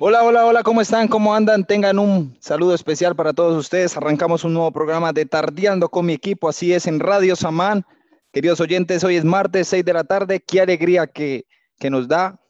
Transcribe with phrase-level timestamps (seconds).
[0.00, 1.08] Hola, hola, hola, ¿cómo están?
[1.08, 1.64] ¿Cómo andan?
[1.64, 3.96] Tengan un saludo especial para todos ustedes.
[3.96, 7.84] Arrancamos un nuevo programa de Tardeando con mi equipo, así es, en Radio Samán.
[8.32, 10.38] Queridos oyentes, hoy es martes, 6 de la tarde.
[10.38, 11.46] Qué alegría que,
[11.80, 12.40] que nos da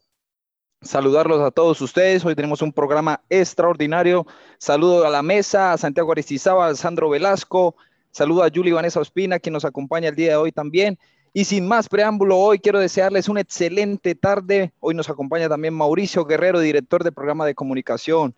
[0.82, 2.22] saludarlos a todos ustedes.
[2.22, 4.26] Hoy tenemos un programa extraordinario.
[4.58, 7.76] Saludo a la mesa, a Santiago Aristizábal, a Sandro Velasco.
[8.10, 10.98] Saludo a Julie Vanessa Ospina, quien nos acompaña el día de hoy también.
[11.38, 14.72] Y sin más preámbulo, hoy quiero desearles una excelente tarde.
[14.80, 18.34] Hoy nos acompaña también Mauricio Guerrero, director del programa de comunicación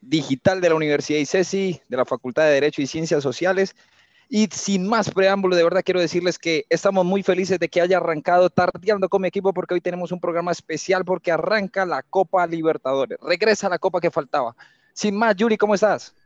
[0.00, 3.76] digital de la Universidad ICESI, de la Facultad de Derecho y Ciencias Sociales.
[4.28, 7.98] Y sin más preámbulo, de verdad quiero decirles que estamos muy felices de que haya
[7.98, 12.48] arrancado tardeando con mi equipo porque hoy tenemos un programa especial porque arranca la Copa
[12.48, 13.16] Libertadores.
[13.22, 14.56] Regresa la Copa que faltaba.
[14.92, 16.16] Sin más, Yuri, ¿cómo estás?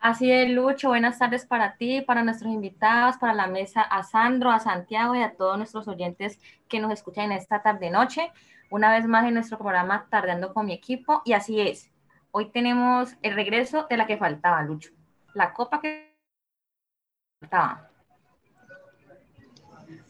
[0.00, 0.88] Así es, Lucho.
[0.88, 5.22] Buenas tardes para ti, para nuestros invitados, para la mesa, a Sandro, a Santiago y
[5.22, 6.38] a todos nuestros oyentes
[6.68, 8.30] que nos escuchan en esta tarde-noche.
[8.70, 11.22] Una vez más en nuestro programa Tardeando con mi equipo.
[11.24, 11.90] Y así es.
[12.30, 14.90] Hoy tenemos el regreso de la que faltaba, Lucho.
[15.34, 16.14] La copa que
[17.40, 17.90] faltaba.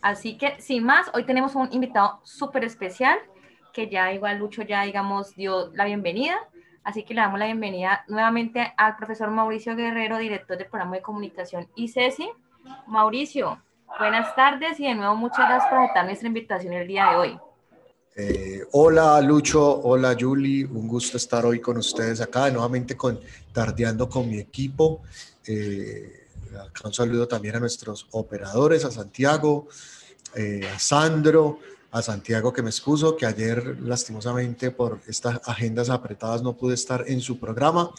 [0.03, 3.19] Así que, sin más, hoy tenemos un invitado súper especial
[3.73, 6.37] que ya igual Lucho ya, digamos, dio la bienvenida.
[6.85, 11.03] Así que le damos la bienvenida nuevamente al profesor Mauricio Guerrero, director del programa de
[11.03, 12.31] comunicación ICESI.
[12.87, 13.63] Mauricio,
[13.99, 17.39] buenas tardes y de nuevo muchas gracias por aceptar nuestra invitación el día de hoy.
[18.17, 23.21] Eh, hola Lucho, hola Julie, un gusto estar hoy con ustedes acá, nuevamente con
[23.53, 25.03] Tardeando con mi equipo.
[25.47, 26.27] Eh,
[26.85, 29.69] un saludo también a nuestros operadores, a Santiago,
[30.35, 36.43] eh, a Sandro, a Santiago que me excuso, que ayer lastimosamente por estas agendas apretadas
[36.43, 37.91] no pude estar en su programa,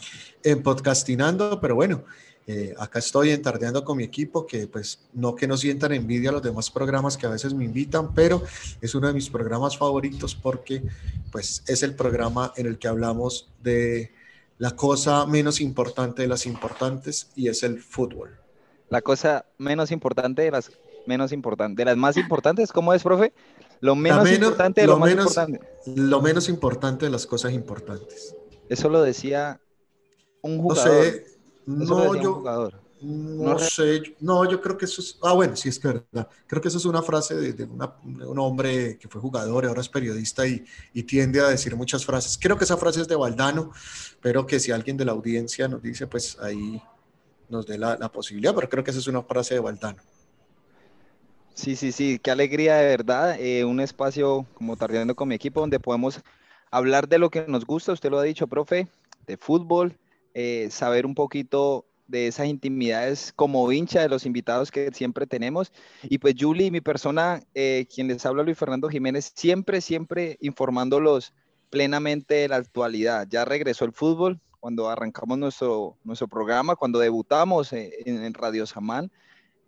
[0.43, 2.03] en podcastinando, pero bueno,
[2.45, 6.33] eh, acá estoy entardeando con mi equipo, que pues no que no sientan envidia a
[6.33, 8.43] los demás programas que a veces me invitan, pero
[8.81, 10.83] es uno de mis programas favoritos porque
[11.31, 14.11] pues es el programa en el que hablamos de
[14.57, 18.37] la cosa menos importante de las importantes y es el fútbol.
[18.89, 20.71] La cosa menos importante de las
[21.05, 23.31] menos importantes, de las más importantes, ¿cómo es, profe?
[23.81, 25.59] Lo menos, importante de lo, más importante.
[25.95, 28.35] Lo menos importante de las cosas importantes.
[28.67, 29.59] Eso lo decía
[30.41, 31.13] un jugador.
[31.65, 32.71] No sé, no, yo.
[33.01, 36.27] No, sé, no, yo creo que eso es, ah, bueno, sí es verdad.
[36.47, 39.87] Creo que eso es una frase de, un hombre que fue jugador y ahora es
[39.87, 42.37] periodista y, y, tiende a decir muchas frases.
[42.37, 43.71] Creo que esa frase es de Valdano,
[44.21, 46.81] pero que si alguien de la audiencia nos dice, pues ahí
[47.47, 50.01] nos dé la, la posibilidad, pero creo que esa es una frase de Valdano.
[51.59, 53.37] Sí, sí, sí, qué alegría de verdad.
[53.37, 56.21] Eh, un espacio como Tardeando con mi equipo donde podemos
[56.71, 58.87] hablar de lo que nos gusta, usted lo ha dicho, profe,
[59.27, 59.97] de fútbol,
[60.33, 65.73] eh, saber un poquito de esas intimidades como hincha de los invitados que siempre tenemos.
[66.03, 71.33] Y pues Julie, mi persona, eh, quien les habla Luis Fernando Jiménez, siempre, siempre informándolos
[71.69, 73.27] plenamente de la actualidad.
[73.29, 79.11] Ya regresó el fútbol cuando arrancamos nuestro, nuestro programa, cuando debutamos en, en Radio Samán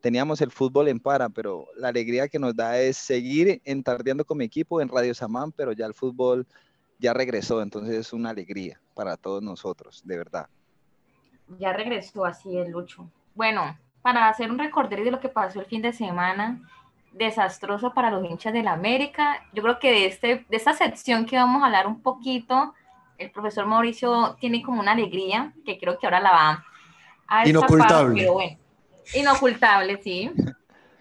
[0.01, 4.39] teníamos el fútbol en para, pero la alegría que nos da es seguir entardeando con
[4.39, 6.45] mi equipo en Radio Samán, pero ya el fútbol
[7.00, 10.47] ya regresó, entonces es una alegría para todos nosotros, de verdad.
[11.59, 13.09] Ya regresó, así es, Lucho.
[13.35, 16.61] Bueno, para hacer un recorderio de lo que pasó el fin de semana,
[17.11, 21.25] desastroso para los hinchas de la América, yo creo que de, este, de esta sección
[21.25, 22.73] que vamos a hablar un poquito,
[23.17, 26.66] el profesor Mauricio tiene como una alegría, que creo que ahora la va
[27.28, 27.47] a...
[27.47, 28.22] Inocultable.
[28.22, 28.57] Pero bueno,
[29.13, 30.31] Inocultable, sí.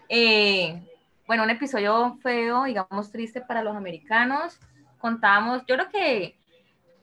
[0.09, 0.81] Eh,
[1.25, 4.59] bueno, un episodio feo, digamos triste para los americanos.
[4.99, 6.35] Contábamos, yo creo que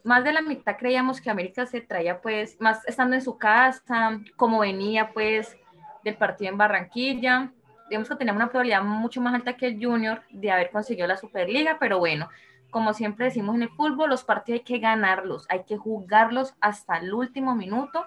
[0.04, 4.20] más de la mitad creíamos que América se traía, pues, más estando en su casa,
[4.36, 5.56] como venía, pues,
[6.04, 7.52] del partido en Barranquilla.
[7.88, 11.16] Digamos que teníamos una probabilidad mucho más alta que el Junior de haber conseguido la
[11.16, 12.28] Superliga, pero bueno,
[12.70, 16.98] como siempre decimos en el fútbol, los partidos hay que ganarlos, hay que jugarlos hasta
[16.98, 18.06] el último minuto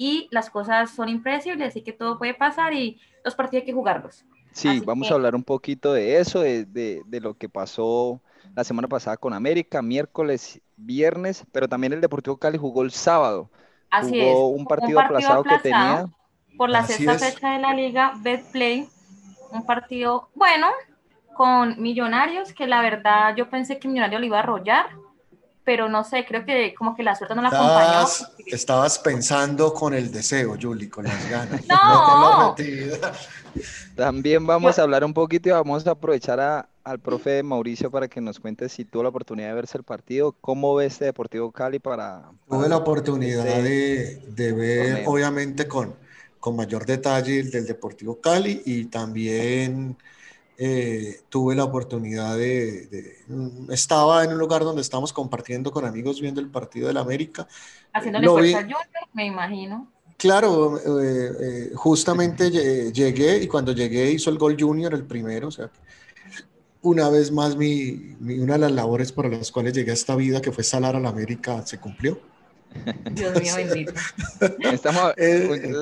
[0.00, 3.74] y las cosas son impredecibles, así que todo puede pasar y los partidos hay que
[3.74, 4.24] jugarlos.
[4.50, 8.18] Sí, vamos a hablar un poquito de eso, de, de, lo que pasó
[8.56, 13.50] la semana pasada con América, miércoles, viernes, pero también el Deportivo Cali jugó el sábado.
[13.90, 16.06] Así jugó un partido, aplazado, que tenía.
[16.56, 18.88] Por la sexta fecha de la liga, Betplay,
[19.52, 20.68] un partido bueno
[21.34, 24.86] con Millonarios, que la verdad yo pensé que Millonarios lo iba a arrollar,
[25.70, 28.04] pero no sé, creo que como que la suerte no la acompañó.
[28.44, 31.60] Estabas pensando con el deseo, Julie, con las ganas.
[31.68, 32.56] No.
[33.94, 38.20] También vamos a hablar un poquito y vamos a aprovechar al profe Mauricio para que
[38.20, 41.78] nos cuente si tuvo la oportunidad de verse el partido, cómo ve este Deportivo Cali
[41.78, 42.24] para...
[42.48, 45.94] Tuve la oportunidad de, de, ver, obviamente, con,
[46.40, 49.96] con mayor detalle el del Deportivo Cali y también
[50.62, 56.20] eh, tuve la oportunidad de, mm, Estaba en un lugar donde estábamos compartiendo con amigos
[56.20, 57.48] viendo el partido del América.
[57.94, 58.80] Haciéndole fuerza a Junior,
[59.14, 59.90] me imagino.
[60.18, 65.50] Claro, eh, eh, justamente llegué y cuando llegué hizo el gol Junior, el primero, o
[65.50, 65.70] sea,
[66.82, 70.42] una vez más mi, una de las labores por las cuales llegué a esta vida,
[70.42, 72.20] que fue salar a la América, se cumplió.
[73.12, 73.92] Dios mío bendito.
[74.72, 75.72] Estamos, eh,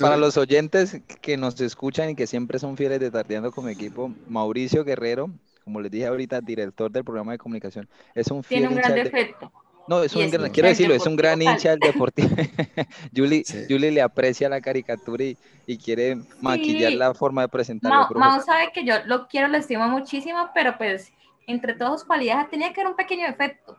[0.00, 4.12] para los oyentes que nos escuchan y que siempre son fieles de Tardeando como equipo,
[4.28, 5.30] Mauricio Guerrero,
[5.64, 8.94] como les dije ahorita, director del programa de comunicación, es un fiel Tiene un gran
[8.94, 9.52] defecto.
[9.88, 12.28] No, es un gran, quiero decirlo, es un gran hincha del deportivo.
[13.16, 18.08] Julie, Julie le aprecia la caricatura y, quiere maquillar la forma de presentarlo.
[18.18, 21.12] Mau, sabe que yo lo quiero, lo estimo muchísimo, pero pues
[21.46, 23.76] entre todas sus cualidades tenía que haber un pequeño defecto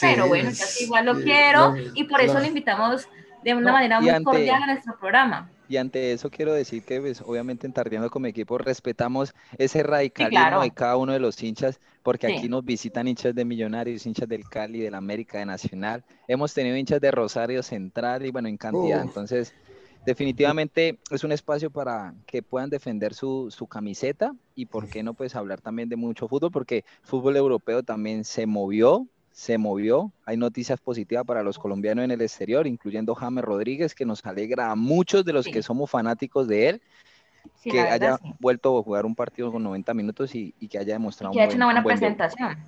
[0.00, 3.06] pero bueno, yo igual lo quiero y por eso lo invitamos
[3.42, 5.50] de una manera muy cordial a nuestro programa.
[5.68, 10.60] Y ante eso quiero decir que pues, obviamente en Tardeando como equipo respetamos ese radicalismo
[10.60, 14.44] de cada uno de los hinchas, porque aquí nos visitan hinchas de Millonarios, hinchas del
[14.44, 16.04] Cali, del América, de Nacional.
[16.28, 19.00] Hemos tenido hinchas de Rosario Central y bueno, en cantidad.
[19.00, 19.54] Entonces,
[20.04, 25.14] definitivamente es un espacio para que puedan defender su, su, camiseta y por qué no
[25.14, 30.12] pues hablar también de mucho fútbol, porque fútbol europeo también se movió, se movió.
[30.24, 34.70] Hay noticias positivas para los colombianos en el exterior, incluyendo James Rodríguez, que nos alegra
[34.70, 36.82] a muchos de los que somos fanáticos de él,
[37.62, 41.32] que haya vuelto a jugar un partido con 90 minutos y, que haya demostrado.
[41.32, 42.58] que haya hecho una buena presentación.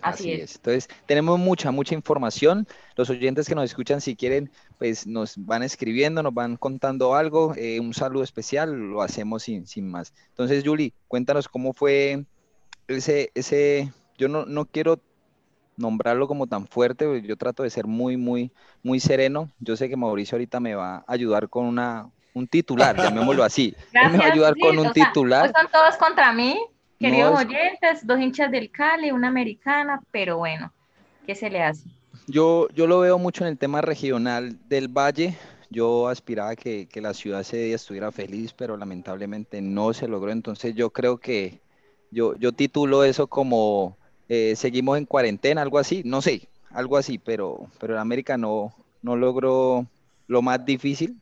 [0.00, 0.56] Así, es.
[0.56, 2.66] Entonces, tenemos mucha, mucha información.
[2.94, 7.52] Los oyentes que nos escuchan, si quieren, pues nos van escribiendo, nos van contando algo.
[7.56, 10.12] Eh, un saludo especial, lo hacemos sin, sin más.
[10.28, 12.24] Entonces, Julie, cuéntanos cómo fue
[12.86, 15.00] ese, ese, yo no, no quiero
[15.78, 18.52] nombrarlo como tan fuerte, yo trato de ser muy, muy,
[18.82, 19.50] muy sereno.
[19.60, 23.74] Yo sé que Mauricio ahorita me va a ayudar con una, un titular, llamémoslo así.
[23.92, 25.52] me va a ayudar con un titular.
[25.56, 26.58] son todos contra mí,
[26.98, 30.72] queridos oyentes, dos hinchas del Cali, una americana, pero bueno,
[31.26, 31.88] ¿qué se le hace?
[32.26, 35.36] Yo, yo lo veo mucho en el tema regional del Valle.
[35.70, 40.30] Yo aspiraba que, que la ciudad día estuviera feliz, pero lamentablemente no se logró.
[40.30, 41.60] Entonces yo creo que
[42.10, 43.97] yo, yo titulo eso como
[44.28, 48.74] eh, seguimos en cuarentena, algo así, no sé, algo así, pero, pero el América no,
[49.02, 49.86] no logró
[50.26, 51.20] lo más difícil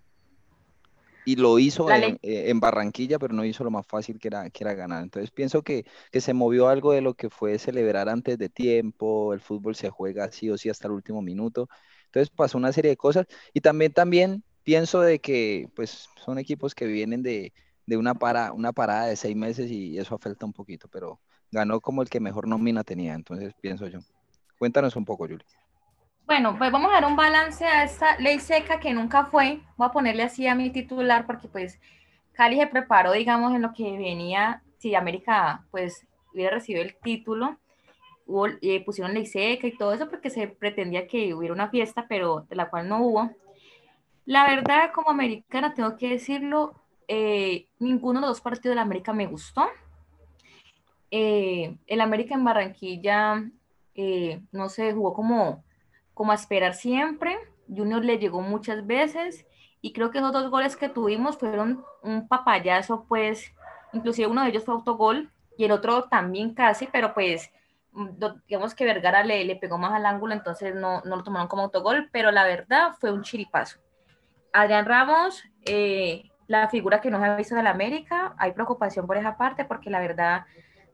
[1.25, 4.63] y lo hizo eh, en, Barranquilla, pero no hizo lo más fácil que era, que
[4.63, 5.03] era ganar.
[5.03, 9.35] Entonces pienso que, que, se movió algo de lo que fue celebrar antes de tiempo,
[9.35, 11.69] el fútbol se juega sí o sí hasta el último minuto.
[12.07, 16.77] Entonces pasó una serie de cosas y también, también pienso de que pues son equipos
[16.77, 17.53] que vienen de,
[17.87, 21.21] de una, para, una parada de seis meses y eso afecta un poquito, pero
[21.51, 24.01] ganó como el que mejor nómina tenía, entonces pienso yo.
[24.59, 25.45] Cuéntanos un poco, Yuli.
[26.27, 29.61] Bueno, pues vamos a dar un balance a esta ley seca que nunca fue.
[29.77, 31.79] Voy a ponerle así a mi titular porque pues
[32.33, 37.59] Cali se preparó, digamos, en lo que venía, si América pues hubiera recibido el título,
[38.27, 42.07] hubo, eh, pusieron ley seca y todo eso porque se pretendía que hubiera una fiesta,
[42.09, 43.31] pero de la cual no hubo.
[44.25, 46.75] La verdad, como americana, tengo que decirlo,
[47.07, 49.69] eh, ninguno de los dos partidos de la América me gustó
[51.11, 53.45] eh, el América en Barranquilla
[53.95, 55.65] eh, no se jugó como,
[56.15, 57.37] como a esperar siempre.
[57.69, 59.47] Junior le llegó muchas veces
[59.81, 63.53] y creo que esos dos goles que tuvimos fueron un papayazo, pues
[63.93, 67.51] inclusive uno de ellos fue autogol y el otro también casi, pero pues
[67.93, 68.09] mm,
[68.47, 71.63] digamos que Vergara le, le pegó más al ángulo, entonces no, no, lo tomaron como
[71.63, 73.79] autogol, pero la verdad fue un chiripazo.
[74.53, 79.37] Adrián Ramos, eh, la figura que nos ha visto del América, hay preocupación por esa
[79.37, 80.47] parte porque la verdad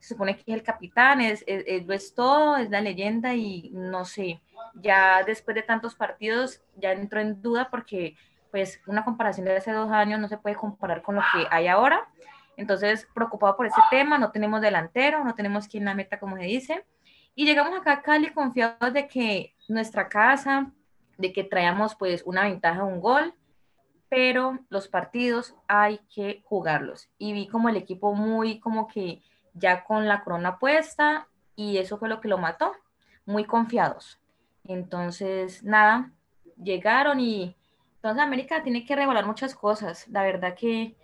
[0.02, 4.04] se supone que es el capitán, es, es, es, todo, es la leyenda y no
[4.04, 4.42] sé,
[4.74, 8.16] ya después de tantos partidos ya entró en duda porque
[8.50, 11.68] pues una comparación de hace dos años no se puede comparar con lo que hay
[11.68, 12.08] ahora.
[12.56, 16.42] Entonces, preocupado por ese tema, no tenemos delantero, no tenemos quien la meta, como se
[16.42, 16.84] dice.
[17.36, 20.70] Y llegamos acá a Cali confiados de que nuestra casa,
[21.16, 23.32] de que traíamos pues una ventaja, un gol,
[24.10, 27.08] pero los partidos hay que jugarlos.
[27.18, 29.22] Y vi como el equipo muy como que
[29.54, 32.72] ya con la corona puesta y eso fue lo que lo mató,
[33.26, 34.18] muy confiados.
[34.64, 36.10] Entonces, nada,
[36.62, 37.56] llegaron y
[37.96, 40.08] entonces América tiene que revelar muchas cosas.
[40.08, 40.96] La verdad que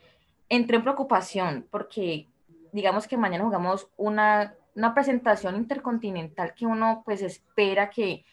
[0.48, 2.28] entré en preocupación porque
[2.72, 8.24] digamos que mañana jugamos una, una presentación intercontinental que uno pues espera que,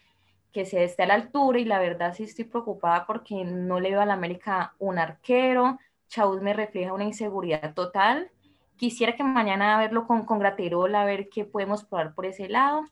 [0.52, 3.92] que se esté a la altura y la verdad sí estoy preocupada porque no le
[3.92, 5.80] veo a la América un arquero.
[6.08, 8.32] Chauz me refleja una inseguridad total
[8.78, 12.86] quisiera que mañana verlo con, con Graterol, a ver qué podemos probar por ese lado.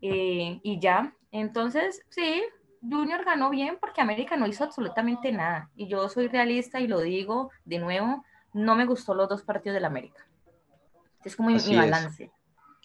[0.00, 2.42] Eh, y ya, entonces, sí,
[2.82, 5.70] Junior ganó bien porque América no hizo absolutamente nada.
[5.74, 9.74] Y yo soy realista y lo digo de nuevo, no me gustó los dos partidos
[9.74, 10.26] del América.
[11.24, 12.30] Es como mi balance.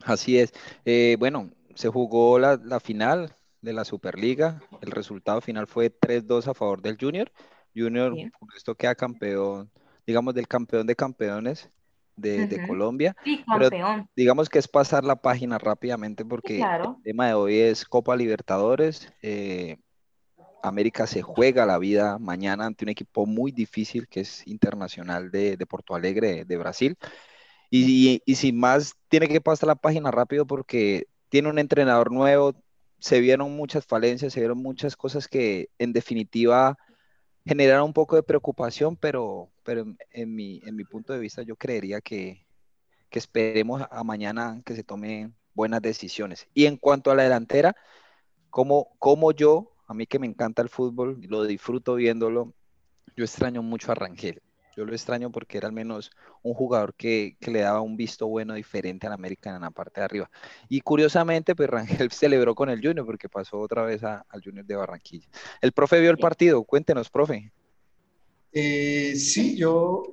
[0.03, 0.53] Así es.
[0.85, 4.61] Eh, bueno, se jugó la, la, final de la Superliga.
[4.81, 7.31] El resultado final fue 3-2 a favor del Junior.
[7.75, 9.69] Junior, por esto queda campeón,
[10.07, 11.69] digamos, del campeón de campeones
[12.19, 13.15] de, Colombia.
[14.15, 19.11] digamos que es pasar la página rápidamente porque el tema de hoy es Copa Libertadores.
[19.21, 19.77] Eh,
[20.61, 25.57] América se juega la vida mañana ante un equipo muy difícil que es Internacional de,
[25.67, 26.97] Porto Alegre, de, Brasil.
[27.69, 32.55] Y, y, sin más, tiene que pasar la página rápido porque tiene un entrenador nuevo,
[32.99, 36.77] se vieron muchas falencias, se vieron muchas cosas que en definitiva
[37.45, 41.55] generaron un poco de preocupación, pero, pero en, mi, en mi punto de vista yo
[41.55, 42.43] creería que,
[43.07, 46.47] que esperemos a mañana que se tomen buenas decisiones.
[46.55, 47.75] Y en cuanto a la delantera,
[48.49, 52.55] como, como yo, a mí que me encanta el fútbol, lo disfruto viéndolo,
[53.15, 54.41] yo extraño mucho a Rangel.
[54.75, 56.09] Yo lo extraño porque era al menos
[56.41, 60.05] un jugador que, le daba un visto bueno diferente al América en la parte de
[60.05, 60.31] arriba.
[60.67, 61.69] Y curiosamente, pues
[62.09, 65.27] Rangel celebró con el Junior porque pasó otra vez al Junior de Barranquilla.
[65.61, 67.51] El profe vio el partido, cuéntenos, profe.
[68.51, 70.03] Eh, sí, yo,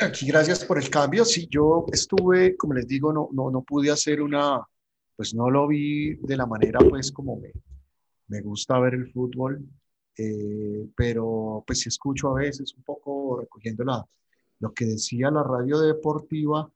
[0.00, 1.24] aquí gracias por el cambio.
[1.24, 4.60] Sí, yo estuve, como les digo, no, no, no pude hacer una,
[5.16, 7.52] pues no lo vi de la manera pues como me,
[8.28, 9.64] me gusta ver el fútbol.
[10.16, 14.06] Eh, pero pues si escucho a veces un poco recogiendo la,
[14.60, 16.70] lo que decía la radio deportiva,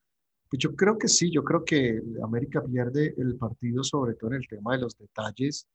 [0.50, 4.38] pues yo creo que sí, yo creo que América pierde el partido sobre todo en
[4.38, 5.68] el tema de los detalles.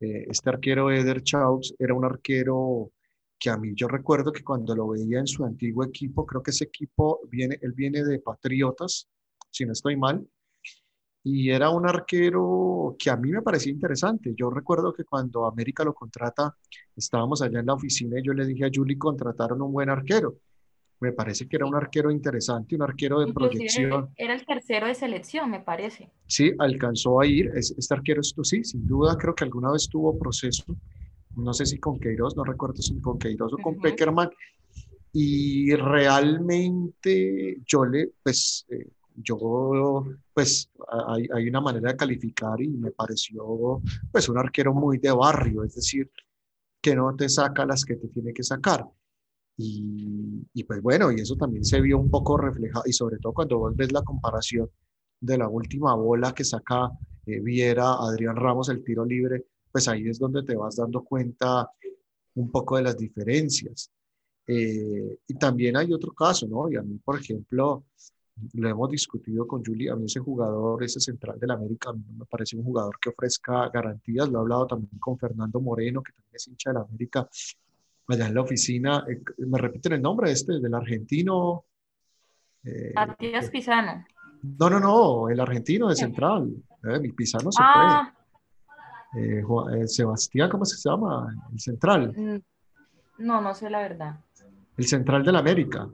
[0.00, 2.92] Eh, este arquero Eder Chaux era un arquero
[3.38, 6.50] que a mí yo recuerdo que cuando lo veía en su antiguo equipo, creo que
[6.50, 9.08] ese equipo viene, él viene de Patriotas,
[9.50, 10.26] si no estoy mal,
[11.22, 14.34] y era un arquero que a mí me parecía interesante.
[14.36, 16.56] Yo recuerdo que cuando América lo contrata,
[16.96, 20.38] estábamos allá en la oficina y yo le dije a Julie, contrataron un buen arquero.
[21.00, 24.10] Me parece que era un arquero interesante, un arquero de proyección.
[24.16, 26.10] Era el tercero de selección, me parece.
[26.26, 27.52] Sí, alcanzó a ir.
[27.54, 30.64] Este arquero, esto sí, sin duda, creo que alguna vez tuvo proceso.
[31.38, 34.30] No sé si con Queiroz, no recuerdo si con Queiroz o con Peckerman.
[35.12, 40.04] Y realmente yo le, pues, eh, yo,
[40.34, 40.70] pues,
[41.08, 45.64] hay, hay, una manera de calificar y me pareció, pues, un arquero muy de barrio,
[45.64, 46.10] es decir,
[46.80, 48.86] que no te saca las que te tiene que sacar.
[49.56, 53.32] Y, y pues bueno, y eso también se vio un poco reflejado, y sobre todo
[53.32, 54.70] cuando vos ves la comparación
[55.20, 56.90] de la última bola que saca
[57.26, 59.46] eh, Viera, Adrián Ramos, el tiro libre,
[59.78, 61.70] pues ahí es donde te vas dando cuenta
[62.34, 63.92] un poco de las diferencias.
[64.44, 66.68] Eh, y también hay otro caso, ¿no?
[66.68, 67.84] Y a mí, por ejemplo,
[68.54, 72.56] lo hemos discutido con Julie, a mí ese jugador, ese central del América, me parece
[72.56, 76.48] un jugador que ofrezca garantías, lo he hablado también con Fernando Moreno, que también es
[76.48, 77.28] hincha del América,
[78.08, 81.66] allá en la oficina, eh, me repiten el nombre este, del argentino.
[82.64, 84.04] Eh, Matías Pisano.
[84.42, 88.10] No, no, no, el argentino de central, eh, mi Pisano se ah.
[88.10, 88.17] fue.
[89.14, 89.42] Eh,
[89.86, 91.34] Sebastián, ¿cómo se llama?
[91.52, 92.12] El central.
[92.16, 92.38] Mm,
[93.18, 94.20] no, no sé la verdad.
[94.76, 95.88] El central del América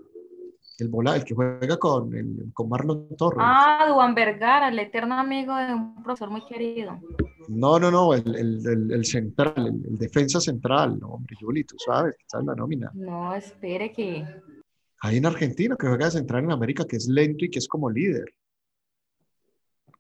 [0.78, 3.38] el, bola, el que juega con, el, con Marlon Torres.
[3.40, 7.00] Ah, Duan Vergara, el eterno amigo de un profesor muy querido.
[7.48, 12.16] No, no, no, el, el, el central, el, defensa central, no, hombre, Juli, tú sabes,
[12.32, 12.90] en la nómina.
[12.94, 14.26] No, espere que...
[15.00, 17.68] Hay un argentino que juega de central en América que es lento y que es
[17.68, 18.24] como líder.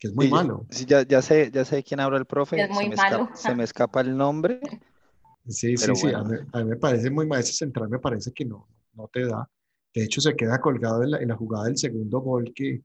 [0.04, 0.66] Que es muy malo.
[0.68, 2.60] Sí, ya, ya, sé, ya sé quién habla el profe.
[2.60, 3.16] Es muy se, me malo.
[3.22, 4.60] Escapa, se me escapa el nombre.
[5.48, 8.30] Sí, sí, sí, a mí, a mí, me parece muy mal, ese central me parece
[8.30, 9.48] que no, no te da.
[9.94, 12.82] De hecho, se queda colgado en la, jugada del segundo gol que,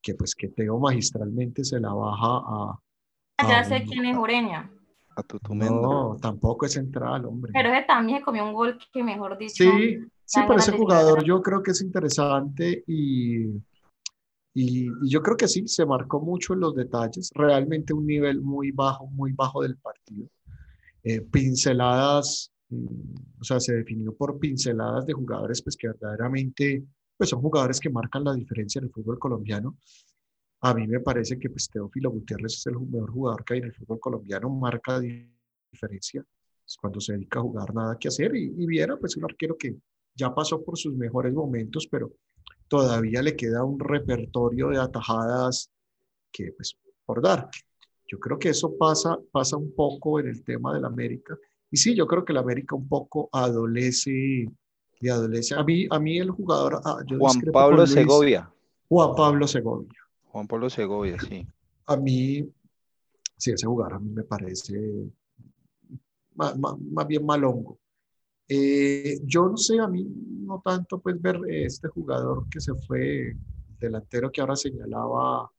[0.00, 2.78] que, pues, que Teo magistralmente se la baja a...
[3.48, 4.70] ya sé quién es Ureña.
[5.16, 7.50] A No, tampoco es central, hombre.
[7.52, 9.64] Pero ese también se comió un gol que, mejor dicho...
[9.64, 13.48] Sí, sí, pero ese jugador yo creo que es interesante y,
[14.54, 17.30] y, y, yo creo que sí, se marcó mucho en los detalles.
[17.34, 20.28] Realmente un nivel muy bajo, muy bajo del partido.
[21.04, 26.84] Eh, pinceladas Mm, o sea, se definió por pinceladas de jugadores pues que verdaderamente
[27.16, 29.76] pues son jugadores que marcan la diferencia en el fútbol colombiano.
[30.60, 33.66] A mí me parece que pues Teófilo Gutiérrez es el mejor jugador que hay en
[33.66, 36.24] el fútbol colombiano, marca diferencia.
[36.66, 39.56] Es cuando se dedica a jugar nada que hacer y, y Viera pues un arquero
[39.58, 39.76] que
[40.14, 42.12] ya pasó por sus mejores momentos, pero
[42.68, 45.70] todavía le queda un repertorio de atajadas
[46.30, 47.50] que pues por dar.
[48.06, 51.36] Yo creo que eso pasa, pasa un poco en el tema del América
[51.70, 54.46] y sí, yo creo que el América un poco adolece,
[55.00, 55.54] y adolece.
[55.54, 56.82] A mí, a mí el jugador...
[56.84, 58.52] Ah, Juan Pablo Segovia.
[58.88, 59.98] Juan Pablo Segovia.
[60.26, 61.46] Juan Pablo Segovia, sí.
[61.86, 62.46] A mí,
[63.38, 65.10] sí, ese jugador a mí me parece
[66.34, 67.78] más, más, bien malongo.
[68.54, 73.34] Eh, yo no sé, a mí no tanto pues ver este jugador que se fue
[73.80, 75.50] delantero que ahora señalaba,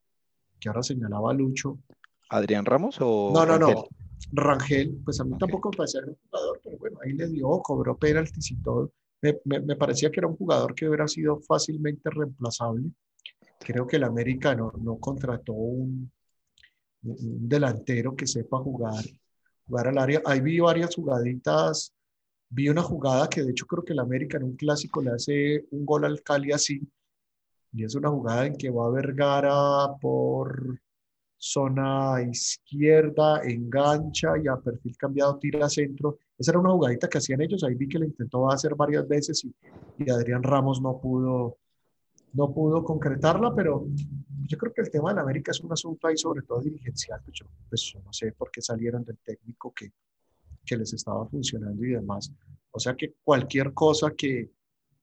[0.60, 1.80] que ahora señalaba Lucho.
[2.30, 3.88] ¿Adrián Ramos o No, no, no.
[4.30, 7.98] Rangel, pues a mí tampoco me parecía un jugador, pero bueno, ahí le dio, cobró
[7.98, 8.92] penaltis y todo.
[9.22, 12.90] Me, me, parecía que era un jugador que hubiera sido fácilmente reemplazable.
[13.58, 16.12] Creo que el América no, no contrató un,
[17.02, 19.04] un, delantero que sepa jugar,
[19.66, 20.22] jugar al área.
[20.24, 21.92] Ahí vi varias jugaditas.
[22.56, 25.66] Vi una jugada que de hecho creo que el América en un clásico le hace
[25.72, 26.80] un gol al Cali así.
[27.72, 30.78] Y es una jugada en que va a Vergara por
[31.36, 36.18] zona izquierda, engancha y a perfil cambiado tira a centro.
[36.38, 37.64] Esa era una jugadita que hacían ellos.
[37.64, 39.52] Ahí vi que le intentó hacer varias veces y,
[39.98, 41.58] y Adrián Ramos no pudo,
[42.34, 43.84] no pudo concretarla, pero
[44.46, 47.20] yo creo que el tema de la América es un asunto ahí sobre todo dirigencial.
[47.24, 49.90] Pues yo, pues no sé por qué salieron del técnico que,
[50.64, 52.32] que les estaba funcionando y demás.
[52.70, 54.50] O sea que cualquier cosa que,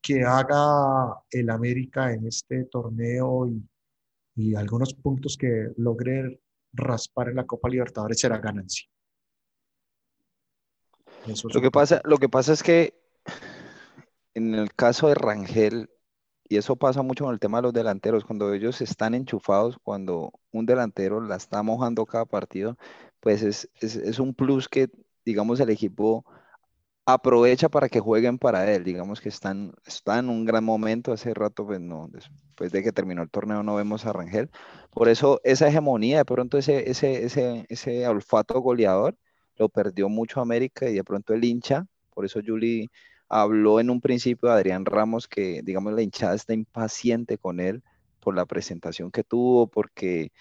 [0.01, 3.63] que haga el América en este torneo y,
[4.36, 6.41] y algunos puntos que logre
[6.74, 8.88] raspar en la Copa Libertadores será ganancia.
[11.53, 12.94] lo, que pasa, lo que pasa es que
[14.34, 15.89] en el caso de Rangel,
[16.48, 20.32] y eso pasa mucho con el tema de los delanteros, cuando ellos están enchufados, cuando
[20.51, 22.77] un delantero la está mojando cada partido,
[23.20, 24.89] pues es, es, es un plus que,
[25.25, 26.25] digamos, el equipo
[27.06, 28.84] aprovecha para que jueguen para él.
[28.84, 31.12] Digamos que están, está en un gran momento.
[31.13, 34.50] Hace rato, pues no, después de que terminó el torneo, no vemos a Rangel.
[34.92, 39.18] Por eso, esa hegemonía, de pronto, ese, ese, ese, ese olfato goleador
[39.58, 41.86] lo perdió mucho América y de pronto el hincha.
[42.13, 42.90] Por eso, Juli
[43.30, 47.84] habló en un principio de Adrián Ramos que, digamos, la hinchada está impaciente con él
[48.20, 50.32] por la presentación que tuvo, porque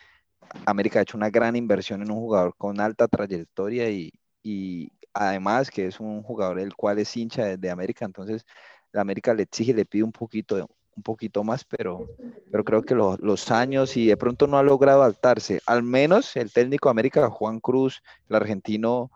[0.66, 5.70] América ha hecho una gran inversión en un jugador con alta trayectoria y, y además
[5.70, 8.44] que es un jugador el cual es hincha de, América, entonces
[8.92, 12.08] la América le exige, le pide un poquito, un poquito más, pero,
[12.50, 15.60] pero creo que los años y de pronto no ha logrado adaptarse.
[15.66, 19.10] Al menos el técnico de América, Juan Cruz, el argentino,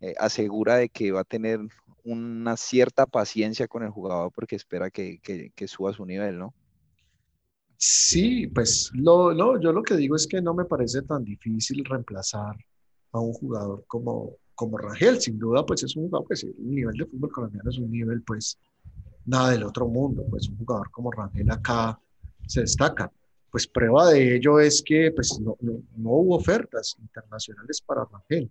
[0.00, 1.60] eh, asegura de que va a tener
[2.04, 6.54] una cierta paciencia con el jugador porque espera que, que, que suba su nivel, ¿no?
[7.82, 12.54] Sí, pues lo, yo lo que digo es que no me parece tan difícil reemplazar
[13.10, 16.94] a un jugador como, como Rangel, sin duda, pues es un jugador, pues el nivel
[16.94, 18.58] de fútbol colombiano es un nivel, pues
[19.24, 21.98] nada del otro mundo, pues un jugador como Rangel acá
[22.46, 23.10] se destaca.
[23.50, 28.50] Pues prueba de ello es que pues no, no, hubo ofertas internacionales para Rangel.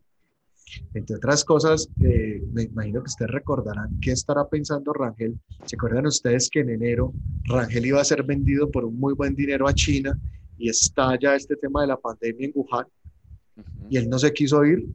[0.95, 5.39] Entre otras cosas, eh, me imagino que ustedes recordarán qué estará pensando Rangel.
[5.65, 9.35] ¿Se acuerdan ustedes que en enero Rangel iba a ser vendido por un muy buen
[9.35, 10.19] dinero a China
[10.57, 12.87] y estalla este tema de la pandemia en Wuhan?
[13.91, 14.87] Y él no se quiso ir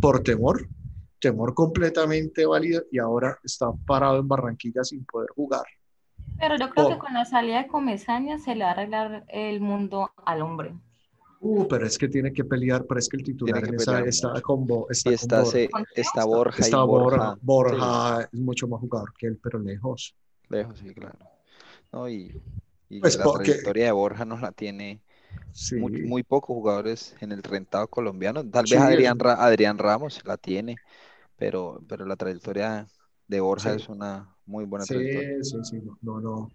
[0.00, 0.68] por temor,
[1.20, 5.64] temor completamente válido y ahora está parado en Barranquilla sin poder jugar.
[6.38, 9.60] Pero yo creo que con la salida de Comesaña se le va a arreglar el
[9.60, 10.74] mundo al hombre.
[11.40, 14.02] Uh, pero es que tiene que pelear, pero es que el titular está
[14.42, 15.42] con, está, está,
[15.94, 16.62] está Borja.
[16.62, 17.38] Está Borja.
[17.40, 20.14] Borja, es mucho más jugador que él, pero lejos.
[20.48, 21.18] Lejos, sí, claro.
[21.92, 22.40] No, y,
[23.00, 25.00] pues la trayectoria de Borja no la tiene
[25.78, 28.44] muy, pocos jugadores en el rentado colombiano.
[28.48, 30.76] Tal vez Adrián, Adrián Ramos la tiene,
[31.36, 32.86] pero, pero la trayectoria
[33.28, 35.42] de Borja es una muy buena trayectoria.
[35.42, 36.52] Sí, sí, no, no,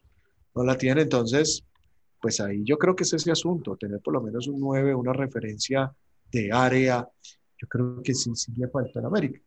[0.56, 1.02] no la tiene.
[1.02, 1.64] Entonces,
[2.22, 5.14] pues ahí yo creo que es ese asunto, tener por lo menos un 9, una
[5.14, 5.92] referencia
[6.32, 7.08] de área.
[7.58, 9.40] Yo creo que sí, sí le falta en América.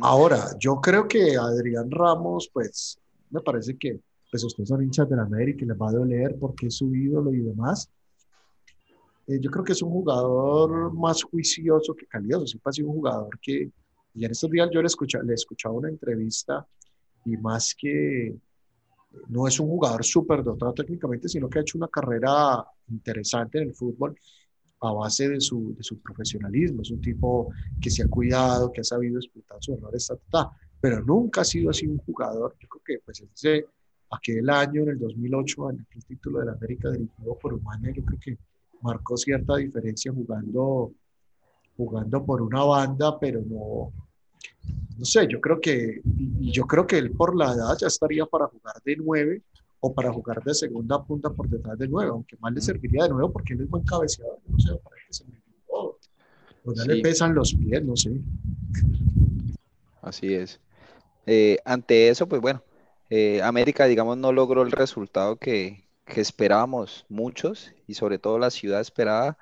[0.00, 2.98] Ahora, yo creo que Adrián Ramos, pues
[3.30, 4.00] me parece que
[4.30, 6.94] pues ustedes son hinchas de la América y les va a doler porque es su
[6.94, 7.90] ídolo y demás.
[9.26, 12.46] Eh, yo creo que es un jugador más juicioso que calidoso.
[12.46, 13.70] Siempre ha sido un jugador que,
[14.14, 16.66] y en estos días yo le, escucha, le escuchaba una entrevista
[17.24, 18.34] y más que
[19.28, 23.68] no es un jugador súper dotado técnicamente, sino que ha hecho una carrera interesante en
[23.68, 24.16] el fútbol
[24.80, 26.82] a base de su, de su profesionalismo.
[26.82, 30.12] Es un tipo que se ha cuidado, que ha sabido explotar sus errores,
[30.80, 32.56] pero nunca ha sido así un jugador.
[32.58, 33.66] Yo creo que pues ese,
[34.10, 38.04] aquel año, en el 2008, en el título de la América dirigido por Humana, yo
[38.04, 38.38] creo que
[38.82, 40.92] marcó cierta diferencia jugando,
[41.76, 43.92] jugando por una banda, pero no,
[44.98, 48.26] no sé, yo creo que, y yo creo que él por la edad ya estaría
[48.26, 49.42] para jugar de nueve
[49.80, 53.10] o para jugar de segunda punta por detrás de nueve, aunque más le serviría de
[53.10, 55.42] nuevo porque él es buen cabeceador, no sé, para que se me
[56.64, 58.12] o ya le pesan los pies, no sé.
[60.00, 60.60] Así es.
[61.26, 62.62] Eh, ante eso, pues bueno,
[63.10, 68.50] eh, América, digamos, no logró el resultado que, que esperábamos muchos y sobre todo la
[68.50, 69.38] ciudad esperaba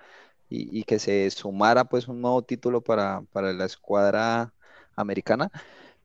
[0.48, 4.52] y, que se sumara pues un nuevo título para, la escuadra
[4.96, 5.50] americana.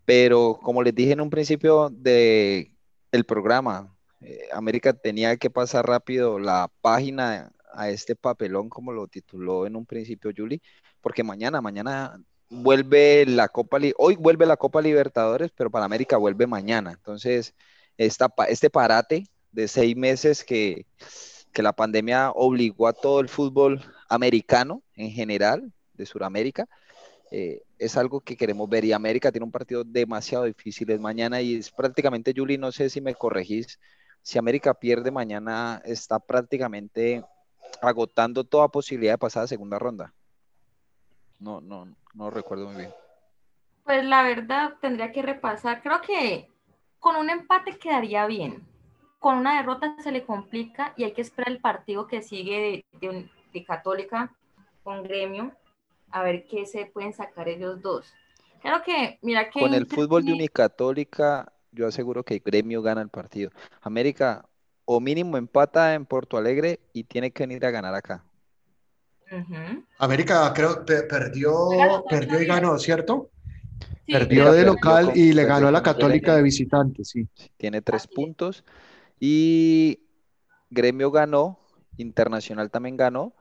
[0.05, 2.71] Pero como les dije en un principio de
[3.11, 9.07] el programa, eh, América tenía que pasar rápido la página a este papelón, como lo
[9.07, 10.61] tituló en un principio Juli,
[11.01, 16.47] porque mañana, mañana vuelve la Copa, hoy vuelve la Copa Libertadores, pero para América vuelve
[16.47, 16.91] mañana.
[16.91, 17.55] Entonces,
[17.97, 20.85] esta, este parate de seis meses que,
[21.53, 26.67] que la pandemia obligó a todo el fútbol americano en general, de Sudamérica,
[27.31, 28.83] eh, es algo que queremos ver.
[28.85, 32.89] Y América tiene un partido demasiado difícil es mañana y es prácticamente, Juli, no sé
[32.89, 33.79] si me corregís,
[34.21, 37.23] si América pierde mañana está prácticamente
[37.81, 40.13] agotando toda posibilidad de pasar a segunda ronda.
[41.39, 42.93] No, no, no recuerdo muy bien.
[43.83, 45.81] Pues la verdad tendría que repasar.
[45.81, 46.49] Creo que
[46.99, 48.74] con un empate quedaría bien.
[49.25, 53.27] Con una derrota se le complica y hay que esperar el partido que sigue de,
[53.51, 54.31] de Católica
[54.83, 55.51] con Gremio
[56.11, 58.13] a ver qué se pueden sacar ellos dos.
[58.61, 59.61] Creo que, mira que...
[59.61, 63.49] Con el fútbol de Unicatólica, yo aseguro que Gremio gana el partido.
[63.81, 64.47] América
[64.85, 68.23] o mínimo empata en Porto Alegre y tiene que venir a ganar acá.
[69.97, 73.31] América creo perdió, perdió y ganó, ¿cierto?
[74.05, 77.27] perdió de local y le ganó a la Católica de visitante, sí.
[77.57, 78.63] Tiene tres puntos
[79.19, 79.99] y
[80.69, 81.59] Gremio ganó,
[81.97, 83.33] Internacional también ganó,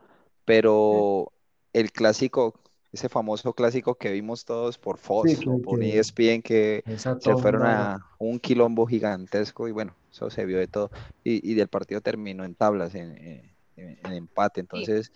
[0.44, 1.32] pero
[1.72, 2.60] el clásico,
[2.92, 7.98] ese famoso clásico que vimos todos por Fox o por ESPN, que se fueron a
[8.18, 10.90] un quilombo gigantesco y bueno, eso se vio de todo.
[11.24, 14.60] Y, y del partido terminó en tablas, en, empate.
[14.60, 15.12] Entonces.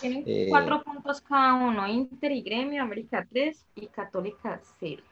[0.00, 5.02] Tienen eh, cuatro puntos cada uno: Inter y Gremio, América 3 y Católica 0.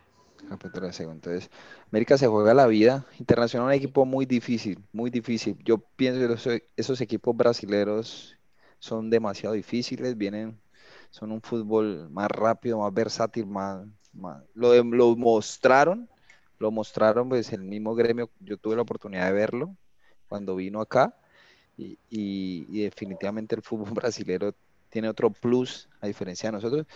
[0.51, 1.51] Entonces,
[1.91, 3.07] América se juega la vida.
[3.19, 5.57] Internacional, un equipo muy difícil, muy difícil.
[5.65, 8.37] Yo pienso que esos equipos brasileños
[8.79, 10.61] son demasiado difíciles, vienen
[11.11, 13.87] son un fútbol más rápido, más versátil, más,
[14.55, 16.09] lo, lo mostraron,
[16.59, 19.77] lo mostraron pues el mismo gremio, yo tuve la oportunidad de verlo
[20.29, 21.15] cuando vino acá
[21.77, 24.53] y, y, definitivamente el fútbol brasileño
[24.91, 26.87] tiene otro plus a diferencia de nosotros,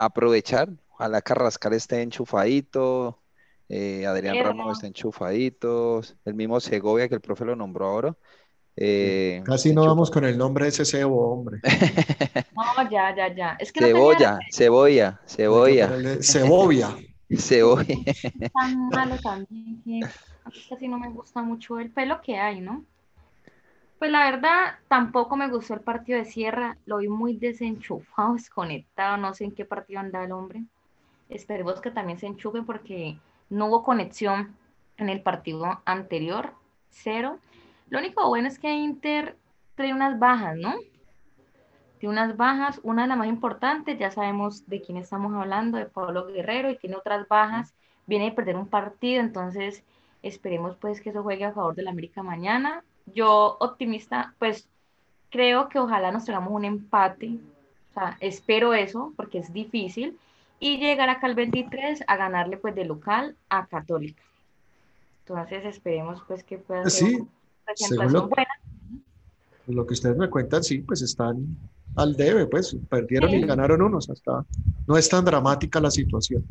[0.00, 3.20] aprovechar, ojalá Carrascal esté enchufadito,
[3.68, 8.16] eh, Adrián Ramos esté enchufadito, el mismo Segovia que el profe lo nombró ahora,
[8.76, 11.60] eh, Casi no vamos con el nombre de ese cebo, hombre.
[12.56, 13.56] No, ya, ya, ya.
[13.58, 15.88] Es que cebolla, cebolla, cebolla.
[16.22, 16.96] Cebolla.
[17.36, 17.94] Cebolla.
[18.52, 20.00] Tan malo también que
[20.68, 22.84] casi no me gusta mucho el pelo que hay, ¿no?
[24.00, 26.78] Pues la verdad, tampoco me gustó el partido de Sierra.
[26.86, 29.18] Lo vi muy desenchufado, desconectado.
[29.18, 30.64] No sé en qué partido anda el hombre.
[31.28, 33.18] Esperemos que también se enchufe porque
[33.50, 34.56] no hubo conexión
[34.96, 36.54] en el partido anterior.
[36.88, 37.38] Cero.
[37.90, 39.36] Lo único bueno es que Inter
[39.74, 40.76] trae unas bajas, ¿no?
[41.98, 45.84] Tiene unas bajas, una de las más importantes, ya sabemos de quién estamos hablando, de
[45.84, 47.74] Pablo Guerrero, y tiene otras bajas,
[48.06, 49.84] viene de perder un partido, entonces
[50.22, 52.82] esperemos pues que eso juegue a favor del América mañana.
[53.06, 54.68] Yo optimista, pues
[55.30, 57.38] creo que ojalá nos traigamos un empate,
[57.90, 60.18] o sea, espero eso, porque es difícil,
[60.58, 64.22] y llegar acá al 23 a ganarle pues de local a Católica.
[65.26, 67.22] Entonces esperemos pues que pueda pues ser
[67.76, 68.30] según
[69.66, 71.56] lo, que ustedes me cuentan, sí, pues están
[71.96, 74.44] al debe, pues perdieron y ganaron unos, hasta
[74.86, 76.44] no es tan dramática la situación.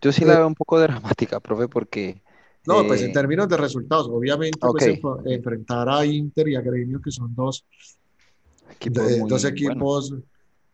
[0.00, 2.20] Yo sí la eh, veo un poco dramática, profe, porque...
[2.68, 7.00] No, pues en eh, términos de resultados, obviamente pues, enfrentar a Inter y a Gremio,
[7.00, 7.64] que son dos
[8.70, 10.14] equipos, dos equipos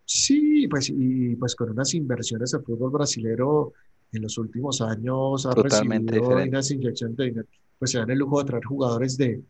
[0.04, 3.72] sí, pues y pues con unas inversiones de fútbol brasilero
[4.12, 8.18] en los últimos años ha Totalmente recibido unas inyecciones de dinero pues se dan el
[8.18, 9.42] lujo de traer jugadores de,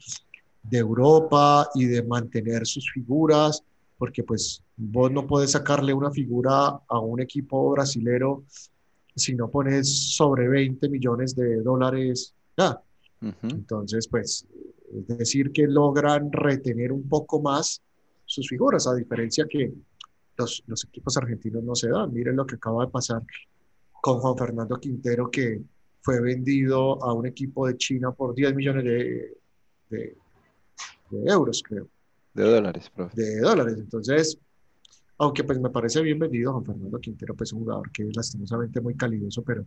[0.62, 3.62] de Europa y de mantener sus figuras,
[3.98, 8.44] porque pues vos no puedes sacarle una figura a un equipo brasilero
[9.14, 12.33] si no pones sobre 20 millones de dólares.
[13.42, 14.46] Entonces, pues,
[14.92, 17.82] es decir, que logran retener un poco más
[18.26, 19.72] sus figuras, a diferencia que
[20.36, 22.12] los, los equipos argentinos no se dan.
[22.12, 23.22] Miren lo que acaba de pasar
[24.00, 25.62] con Juan Fernando Quintero, que
[26.02, 29.38] fue vendido a un equipo de China por 10 millones de,
[29.88, 30.16] de,
[31.10, 31.88] euros, creo.
[32.34, 33.22] De dólares, profe.
[33.22, 33.76] De dólares.
[33.78, 34.38] Entonces,
[35.16, 38.80] aunque pues me parece bien vendido, Juan Fernando Quintero, pues un jugador que es lastimosamente
[38.80, 39.64] muy calidoso, pero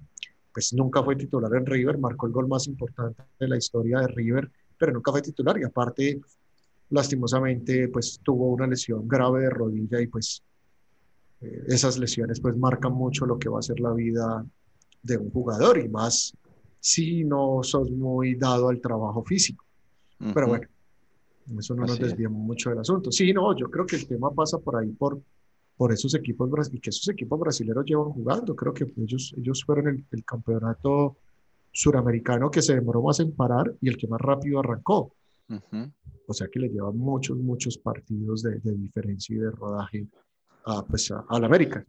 [0.58, 4.08] pues nunca fue titular en River, marcó el gol más importante de la historia de
[4.08, 6.20] River, pero nunca fue titular y aparte,
[6.90, 10.42] lastimosamente, pues tuvo una lesión grave de rodilla y pues
[11.42, 14.44] eh, esas lesiones pues marcan mucho lo que va a ser la vida
[15.04, 16.34] de un jugador y más
[16.80, 19.64] si no sos muy dado al trabajo físico.
[20.34, 20.68] Pero bueno,
[21.60, 23.12] eso no nos desviamos mucho del asunto.
[23.12, 25.22] Sí, no, yo creo que el tema pasa por ahí, por,
[25.78, 28.56] por esos equipos y que esos equipos brasileños llevan jugando.
[28.56, 31.18] Creo que ellos, ellos fueron el, campeonato
[31.72, 35.14] suramericano que se demoró más en parar y el que más rápido arrancó.
[36.28, 40.08] O sea que le lleva muchos, muchos partidos de, diferencia y de rodaje
[40.66, 41.86] a, pues, a, América,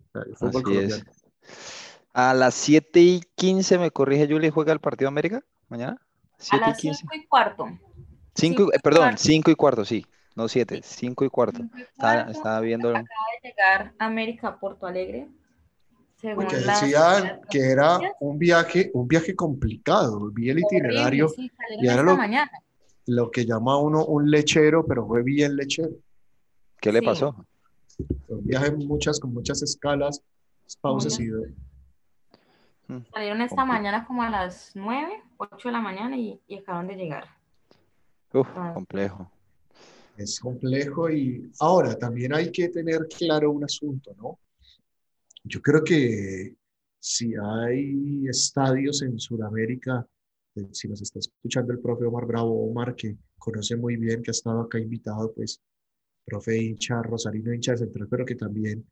[2.13, 6.01] A las 7 y 15, me corrige Julie, ¿juega el partido América mañana?
[6.37, 7.67] 7 a las 5 y, cuarto.
[8.35, 10.05] Cinco, perdón, 5 y cuarto, sí.
[10.39, 11.65] No 7, 5 y cuarto.
[11.97, 12.91] Estaba, viendo.
[12.91, 13.05] Acaba
[13.43, 15.27] de llegar América a Porto Alegre.
[16.33, 20.31] Porque decían que era un viaje, un viaje complicado.
[20.31, 21.29] Vi el itinerario
[21.81, 22.49] y era lo, mañana
[23.07, 25.91] lo que llama uno un lechero, pero fue bien lechero.
[26.81, 27.35] ¿Qué le pasó?
[28.29, 30.23] Un viaje muchas, con muchas escalas,
[30.81, 31.31] pausas y...
[32.87, 33.05] Mm.
[33.13, 36.95] Salieron esta mañana como a las 9, 8 de la mañana y, y acaban de
[36.95, 37.25] llegar.
[38.33, 38.71] Uf, ah.
[38.73, 39.29] complejo.
[40.19, 44.39] Es complejo y ahora también hay que tener claro un asunto, ¿no?
[45.45, 46.57] Yo creo que
[46.99, 50.07] si hay estadios en Sudamérica
[50.73, 54.33] si nos está escuchando el profe Omar Bravo, Omar, que conoce muy bien, que ha
[54.33, 55.61] estado acá invitado, pues,
[56.25, 58.85] profe hincha, Rosarino hincha de central, pero que también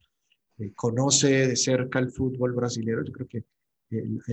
[0.59, 3.05] eh, conoce de cerca el fútbol brasileño.
[3.05, 3.45] Yo creo que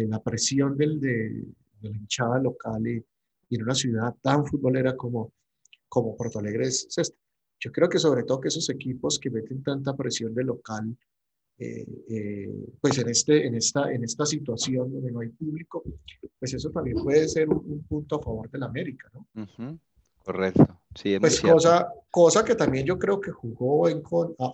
[0.08, 1.46] la presión del, de,
[1.82, 3.06] la hinchada local y,
[3.50, 5.32] en una ciudad tan futbolera como,
[5.94, 7.14] como Porto Alegre es, es
[7.60, 10.98] Yo creo que sobre todo que esos equipos que meten tanta presión de local,
[11.60, 12.52] eh, eh,
[12.82, 15.84] pues en, este, en, esta, en esta situación donde no hay público,
[16.40, 19.80] pues eso también puede ser un, punto a favor de la América, ¿no?
[20.26, 20.80] Correcto.
[20.96, 24.02] Sí, pues cosa, cosa que también yo creo que jugó en,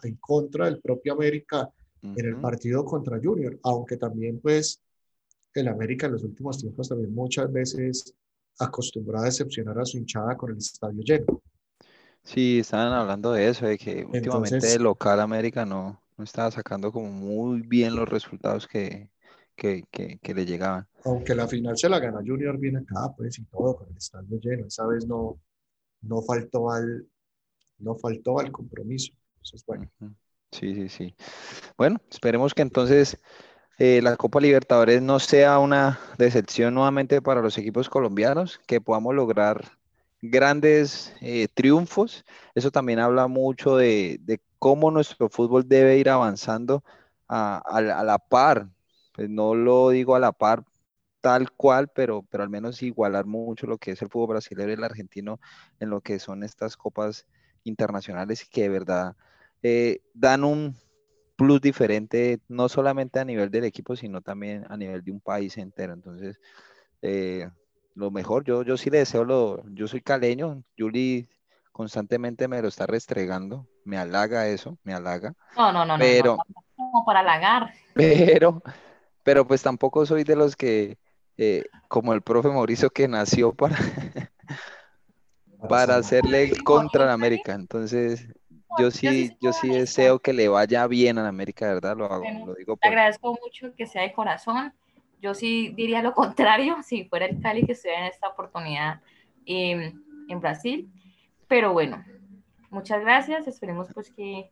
[0.04, 1.70] en contra del propio América
[2.02, 4.82] en el partido contra Junior, aunque también pues
[5.54, 8.14] el América en los últimos tiempos también muchas veces
[8.60, 11.42] acostumbrada a decepcionar a su hinchada con el estadio lleno.
[12.24, 16.92] Sí, estaban hablando de eso, de que últimamente el local América no, no estaba sacando
[16.92, 19.10] como muy bien los resultados que,
[19.56, 20.88] que, que, le llegaban.
[21.06, 24.40] Aunque la final se la gana Junior bien acá, pues y todo, con el estadio
[24.40, 24.68] lleno.
[24.68, 25.40] Esa vez no,
[26.02, 27.08] no faltó al
[27.80, 29.14] no faltó al compromiso.
[29.42, 29.90] Eso es bueno.
[30.52, 31.16] Sí, sí, sí.
[31.78, 33.18] Bueno, esperemos que entonces
[33.80, 39.16] eh, la Copa Libertadores no sea una decepción nuevamente para los equipos colombianos, que podamos
[39.16, 39.64] lograr
[40.22, 42.26] grandes eh, triunfos.
[42.56, 44.20] Eso también habla mucho de,
[44.60, 46.84] cómo nuestro fútbol debe ir avanzando
[47.30, 48.68] a, la par.
[49.14, 50.66] Pues no lo digo a la par
[51.22, 54.74] tal cual, pero, pero al menos igualar mucho lo que es el fútbol brasileño y
[54.74, 55.40] el argentino
[55.80, 57.26] en lo que son estas copas
[57.64, 59.16] internacionales que de verdad
[59.64, 60.76] eh, dan un
[61.40, 65.58] plus diferente, no solamente a nivel del equipo, sino también a nivel de un país
[65.58, 65.94] entero.
[65.94, 66.38] Entonces,
[67.02, 67.50] eh,
[67.96, 71.30] lo mejor, yo, yo sí le deseo lo, yo soy caleño, Juli
[71.72, 75.34] constantemente me lo está restregando, me halaga eso, me halaga.
[75.56, 77.74] No, no, no, pero, no, como para halagar.
[77.94, 78.62] Pero,
[79.24, 80.98] pero pues tampoco soy de los que,
[81.38, 83.78] eh, como el profe Mauricio, que nació para,
[85.70, 87.54] para hacerle contra la América.
[87.54, 88.28] Entonces,
[88.78, 92.06] yo sí, yo sí deseo que le vaya bien a la América, de verdad, lo
[92.06, 92.78] hago, lo digo.
[92.78, 94.74] Te agradezco mucho que sea de corazón.
[95.22, 99.02] Yo sí diría lo contrario, si fuera el Cali que estuviera en esta oportunidad
[99.46, 100.92] en Brasil.
[101.48, 102.04] Pero bueno,
[102.70, 103.48] muchas gracias.
[103.48, 104.52] Esperemos pues que,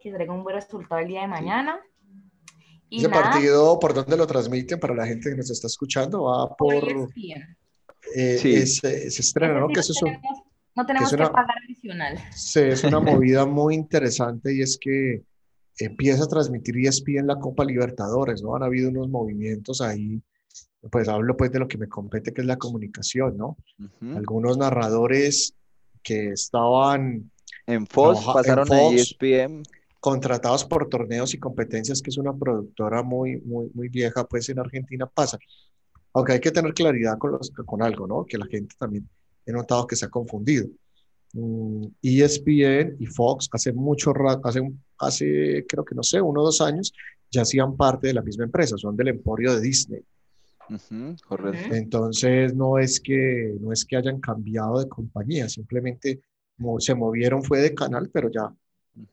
[0.00, 1.80] que traiga un buen resultado el día de mañana.
[2.88, 6.24] Y Ese partido, ¿por dónde lo transmiten para la gente que nos está escuchando?
[6.24, 7.10] Va por...
[8.16, 8.66] Eh, sí.
[8.66, 9.68] se estrena, ¿no?
[9.68, 9.92] Que eso
[10.80, 12.18] no tenemos que, pagar adicional.
[12.34, 15.22] Sí, es una movida muy interesante y es que
[15.78, 18.56] empieza a transmitir ESPN la Copa Libertadores, ¿no?
[18.56, 20.22] Han habido unos movimientos ahí,
[20.90, 23.58] pues hablo pues de lo que me compete, que es la comunicación, ¿no?
[24.16, 25.54] Algunos narradores
[26.02, 27.30] que estaban
[27.66, 29.62] en Fox, pasaron a ESPN.
[30.00, 34.58] Contratados por torneos y competencias, que es una productora muy, muy, muy vieja, pues en
[34.58, 35.38] Argentina pasa.
[36.14, 38.24] Aunque hay que tener claridad con, los, con algo, ¿no?
[38.24, 39.06] Que la gente también
[39.50, 40.66] he notado que se ha confundido.
[41.32, 44.60] Mm, ESPN y Fox hace mucho rato, hace,
[44.98, 46.92] hace creo que no sé, uno o dos años,
[47.30, 50.02] ya hacían parte de la misma empresa, son del emporio de Disney.
[51.26, 51.74] correcto.
[51.74, 56.20] Entonces no es que no es que hayan cambiado de compañía, simplemente
[56.78, 58.52] se movieron fue de canal, pero ya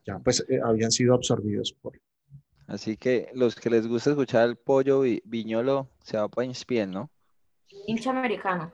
[0.04, 2.00] ya pues eh, habían sido absorbidos por.
[2.66, 6.90] Así que los que les gusta escuchar el pollo y viñolo se va para ESPN,
[6.90, 7.10] ¿no?
[7.86, 8.72] Hincha americano.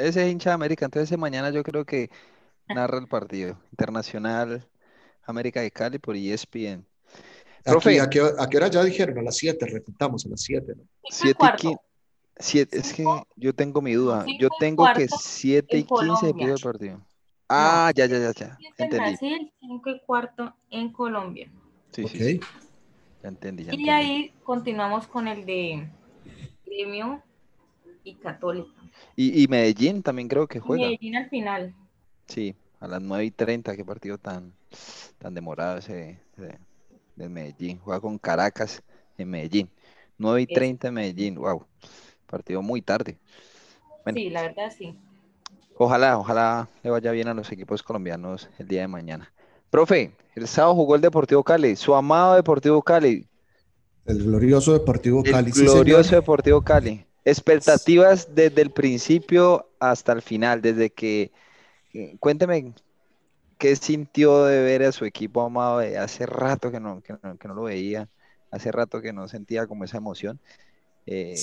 [0.00, 2.10] Ese hincha América, entonces mañana yo creo que
[2.68, 4.66] narra el partido internacional
[5.24, 6.86] América de Cali por ESPN.
[7.64, 9.18] Profe, ¿a, qué, hora ya dijeron?
[9.18, 10.72] A las 7, repitamos, a las 7.
[10.76, 10.84] ¿no?
[11.10, 12.68] 7 y 15.
[12.72, 13.04] es que
[13.36, 14.24] yo tengo mi duda.
[14.38, 17.06] Yo tengo que 7 y 15 de el partido.
[17.46, 18.58] Ah, ya, ya, ya, ya.
[18.78, 21.50] En Brasil, 5 y cuarto en Colombia.
[21.92, 22.40] Sí, sí,
[23.22, 23.66] Ya entendí.
[23.70, 25.86] y ahí continuamos con el de
[26.64, 27.22] gremio
[28.04, 28.79] y Católica.
[29.16, 30.84] Y, Medellín también creo que juega.
[30.84, 31.74] Medellín al final.
[32.26, 34.54] Sí, a las 9 y 30, qué partido tan,
[35.18, 36.18] tan demorado ese
[37.16, 37.78] de, Medellín.
[37.78, 38.82] Juega con Caracas
[39.18, 39.68] en Medellín.
[40.16, 41.64] 9 y 30 en Medellín, wow.
[42.26, 43.18] Partido muy tarde.
[44.14, 44.96] sí, la verdad sí.
[45.76, 49.32] Ojalá, ojalá le vaya bien a los equipos colombianos el día de mañana.
[49.70, 53.26] Profe, el sábado jugó el Deportivo Cali, su amado Deportivo Cali.
[54.04, 55.50] El glorioso Deportivo Cali.
[55.50, 57.06] El glorioso Deportivo Cali.
[57.24, 61.30] Expectativas desde el principio hasta el final, desde que...
[62.20, 62.72] Cuénteme
[63.58, 65.80] qué sintió de ver a su equipo amado.
[66.00, 67.14] Hace rato que no, que
[67.48, 68.08] no, lo veía,
[68.50, 70.40] hace rato que no sentía como esa emoción.
[71.06, 71.34] Eh,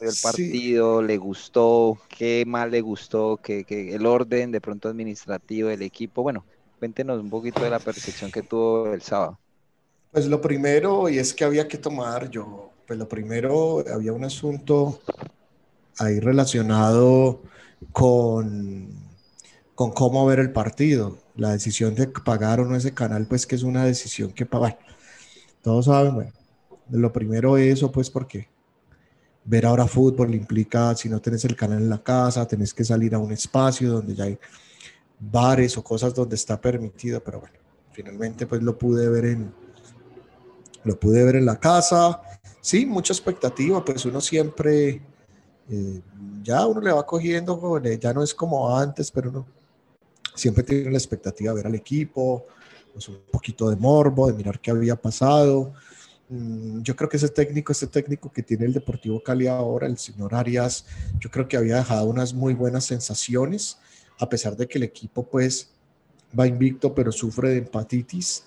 [0.00, 5.82] el partido, le gustó, qué más le gustó, que, el orden de pronto administrativo del
[5.82, 6.22] equipo.
[6.22, 6.44] Bueno,
[6.78, 9.38] cuéntenos un poquito de la percepción que tuvo el sábado.
[10.10, 14.22] Pues lo primero, y es que había que tomar, yo, pues lo primero, había un
[14.22, 15.00] asunto
[15.98, 17.40] ahí relacionado
[17.90, 18.86] con,
[19.74, 21.16] con cómo ver el partido.
[21.36, 24.76] La decisión de pagar o no ese canal, pues que es una decisión que, bueno,
[25.62, 26.32] todos saben, bueno,
[26.90, 28.50] lo primero eso, pues porque
[29.46, 33.14] ver ahora fútbol implica, si no tenés el canal en la casa, tenés que salir
[33.14, 34.38] a un espacio donde ya hay
[35.18, 37.56] bares o cosas donde está permitido, pero bueno,
[37.90, 39.54] finalmente pues lo pude ver en,
[40.84, 42.20] lo pude ver en la casa.
[42.62, 45.02] Sí, mucha expectativa, pues uno siempre,
[45.68, 46.00] eh,
[46.44, 49.46] ya uno le va cogiendo, ya no es como antes, pero uno
[50.36, 52.46] siempre tiene la expectativa de ver al equipo,
[52.92, 55.72] pues un poquito de morbo, de mirar qué había pasado.
[56.28, 59.98] Mm, yo creo que ese técnico, ese técnico que tiene el Deportivo Cali ahora, el
[59.98, 60.86] señor Arias,
[61.18, 63.78] yo creo que había dejado unas muy buenas sensaciones,
[64.20, 65.72] a pesar de que el equipo pues
[66.38, 68.44] va invicto, pero sufre de empatitis.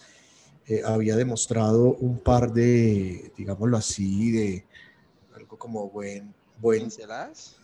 [0.67, 4.65] Eh, había demostrado un par de, digámoslo así, de
[5.35, 6.33] algo como buen...
[6.59, 7.57] buen ¿Pinceladas?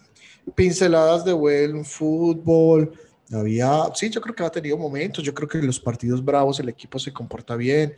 [0.56, 2.94] Pinceladas de buen fútbol.
[3.32, 5.24] Había, sí, yo creo que ha tenido momentos.
[5.24, 7.96] Yo creo que en los partidos bravos el equipo se comporta bien.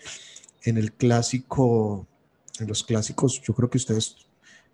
[0.64, 2.08] En el clásico,
[2.60, 4.16] en los clásicos, yo creo que ustedes,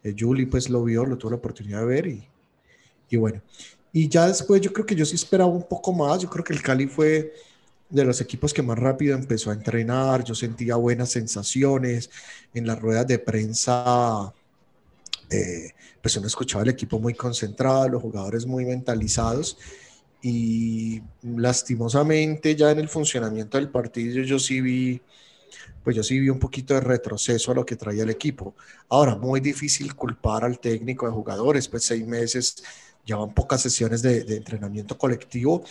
[0.04, 2.28] eh, Julie, pues lo vio, lo tuvo la oportunidad de ver y,
[3.10, 3.42] y bueno.
[3.92, 6.22] Y ya después yo creo que yo sí esperaba un poco más.
[6.22, 7.34] Yo creo que el Cali fue
[7.90, 12.10] de los equipos que más rápido empezó a entrenar, yo sentía buenas sensaciones
[12.54, 14.32] en las ruedas de prensa,
[15.30, 15.72] eh,
[16.02, 19.58] pues uno escuchaba el equipo muy concentrado, los jugadores muy mentalizados
[20.22, 25.02] y lastimosamente ya en el funcionamiento del partido yo sí vi,
[25.84, 28.54] pues yo sí vi un poquito de retroceso a lo que traía el equipo.
[28.90, 32.64] Ahora, muy difícil culpar al técnico de jugadores, pues seis meses,
[33.06, 35.64] llevan pocas sesiones de, de entrenamiento colectivo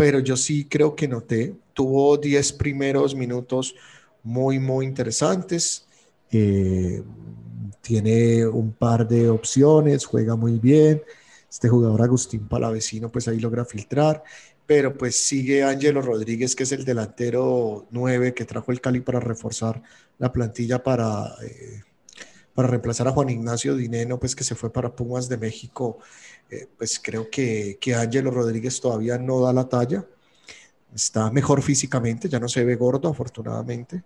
[0.00, 3.74] pero yo sí creo que noté, tuvo 10 primeros minutos
[4.22, 5.86] muy, muy interesantes.
[6.32, 7.02] Eh,
[7.82, 11.02] tiene un par de opciones, juega muy bien.
[11.50, 14.24] Este jugador Agustín Palavecino, pues ahí logra filtrar,
[14.64, 19.20] pero pues sigue Ángelo Rodríguez, que es el delantero 9 que trajo el Cali para
[19.20, 19.82] reforzar
[20.16, 21.82] la plantilla para, eh,
[22.54, 25.98] para reemplazar a Juan Ignacio Dineno, pues que se fue para Pumas de México
[26.50, 30.04] eh, pues creo que, que Ángelo Rodríguez todavía no da la talla.
[30.94, 34.02] Está mejor físicamente, ya no se ve gordo, afortunadamente,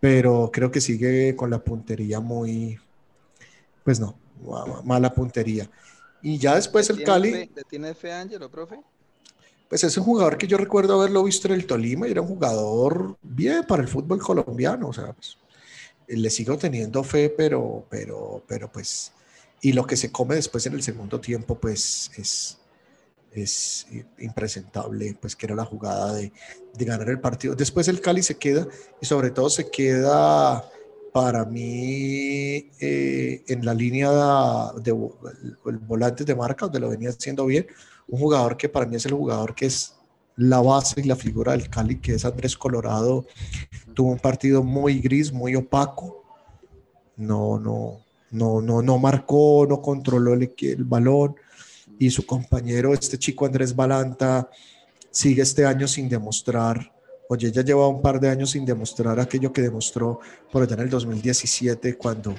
[0.00, 2.76] pero creo que sigue con la puntería muy,
[3.84, 4.18] pues no,
[4.82, 5.70] mala puntería.
[6.20, 7.30] Y ya después el Cali.
[7.54, 8.80] ¿Le tiene fe Ángelo, profe?
[9.68, 12.28] Pues es un jugador que yo recuerdo haberlo visto en el Tolima y era un
[12.28, 15.38] jugador bien para el fútbol colombiano, o sea, pues,
[16.08, 19.12] le sigo teniendo fe, pero, pero, pero pues
[19.64, 22.58] y lo que se come después en el segundo tiempo, pues es,
[23.32, 23.86] es
[24.18, 26.30] impresentable, pues que era la jugada de,
[26.74, 27.54] de, ganar el partido.
[27.54, 28.68] Después el Cali se queda
[29.00, 30.62] y sobre todo se queda
[31.14, 34.10] para mí eh, en la línea
[34.82, 37.66] de, el volante de marca, donde lo venía haciendo bien,
[38.06, 39.94] un jugador que para mí es el jugador que es
[40.36, 43.24] la base y la figura del Cali, que es Andrés Colorado,
[43.94, 46.22] tuvo un partido muy gris, muy opaco,
[47.16, 48.03] no, no,
[48.34, 51.36] no, no, no marcó, no controló el, el balón
[51.98, 54.50] y su compañero, este chico Andrés Balanta,
[55.10, 56.92] sigue este año sin demostrar,
[57.28, 60.18] oye, ya lleva un par de años sin demostrar aquello que demostró
[60.50, 62.34] por allá en el 2017 cuando,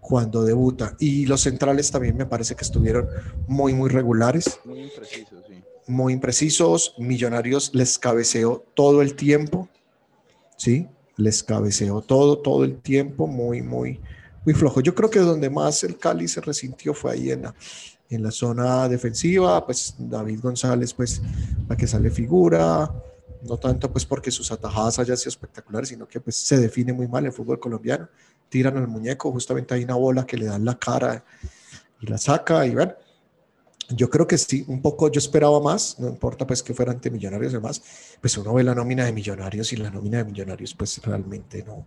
[0.00, 0.96] cuando debuta.
[0.98, 3.06] Y los centrales también me parece que estuvieron
[3.46, 4.58] muy, muy regulares.
[4.64, 5.62] Muy imprecisos, sí.
[5.86, 6.94] Muy imprecisos.
[6.98, 9.68] Millonarios les cabeceó todo el tiempo,
[10.56, 10.88] ¿sí?
[11.16, 14.00] Les cabeceó todo, todo el tiempo, muy, muy,
[14.48, 14.80] muy flojo.
[14.80, 17.54] Yo creo que donde más el Cali se resintió fue ahí en la,
[18.08, 21.20] en la zona defensiva, pues David González, pues
[21.68, 22.90] la que sale figura,
[23.42, 27.06] no tanto pues porque sus atajadas hayan sido espectaculares, sino que pues se define muy
[27.08, 28.08] mal el fútbol colombiano.
[28.48, 31.22] Tiran al muñeco, justamente hay una bola que le dan la cara
[32.00, 32.96] y la saca y ver.
[33.90, 37.10] Yo creo que sí, un poco yo esperaba más, no importa pues que fuera ante
[37.10, 37.82] Millonarios y demás,
[38.22, 41.86] pues uno ve la nómina de Millonarios y la nómina de Millonarios pues realmente no,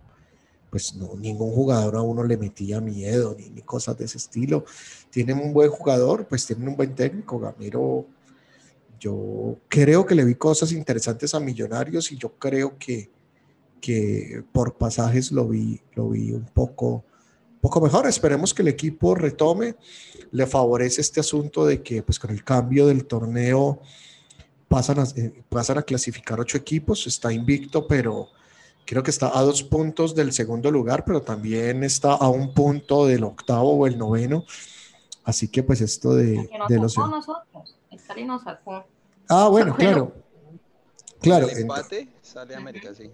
[0.71, 4.63] pues no, ningún jugador a uno le metía miedo ni, ni cosas de ese estilo.
[5.09, 8.07] Tienen un buen jugador, pues tienen un buen técnico, Gamero.
[8.97, 13.09] Yo creo que le vi cosas interesantes a Millonarios y yo creo que,
[13.81, 17.03] que por pasajes lo vi, lo vi un poco,
[17.59, 18.07] poco mejor.
[18.07, 19.75] Esperemos que el equipo retome.
[20.31, 23.81] Le favorece este asunto de que pues con el cambio del torneo
[24.69, 27.05] pasan eh, pasan a clasificar ocho equipos.
[27.07, 28.29] Está invicto, pero
[28.85, 33.05] creo que está a dos puntos del segundo lugar, pero también está a un punto
[33.05, 34.45] del octavo o el noveno.
[35.23, 36.97] Así que pues esto de, de los...
[36.97, 37.75] Nosotros.
[38.25, 38.85] nos sacó.
[39.29, 40.13] Ah, bueno, claro.
[41.21, 41.47] Claro.
[41.47, 43.11] El empate sale América, sí.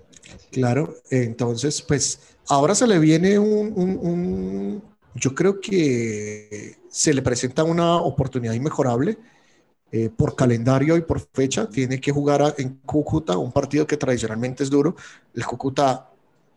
[0.51, 4.81] Claro, entonces, pues ahora se le viene un,
[5.15, 9.17] yo creo que se le presenta una oportunidad inmejorable
[9.91, 11.69] eh, por calendario y por fecha.
[11.69, 14.95] Tiene que jugar en Cúcuta, un partido que tradicionalmente es duro.
[15.33, 16.09] El Cúcuta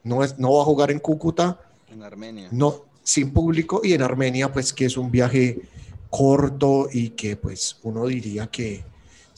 [0.05, 1.61] no, es, no va a jugar en Cúcuta.
[1.89, 2.49] En Armenia.
[2.51, 5.61] No, sin público y en Armenia, pues que es un viaje
[6.09, 8.85] corto y que pues uno diría que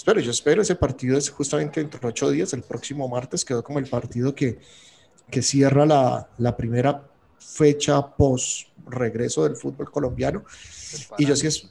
[0.03, 3.63] Espero, yo espero ese partido es justamente dentro de ocho días, el próximo martes, quedó
[3.63, 4.59] como el partido que,
[5.31, 10.45] que cierra la, la primera fecha post regreso del fútbol colombiano.
[11.19, 11.71] Y yo sí, es,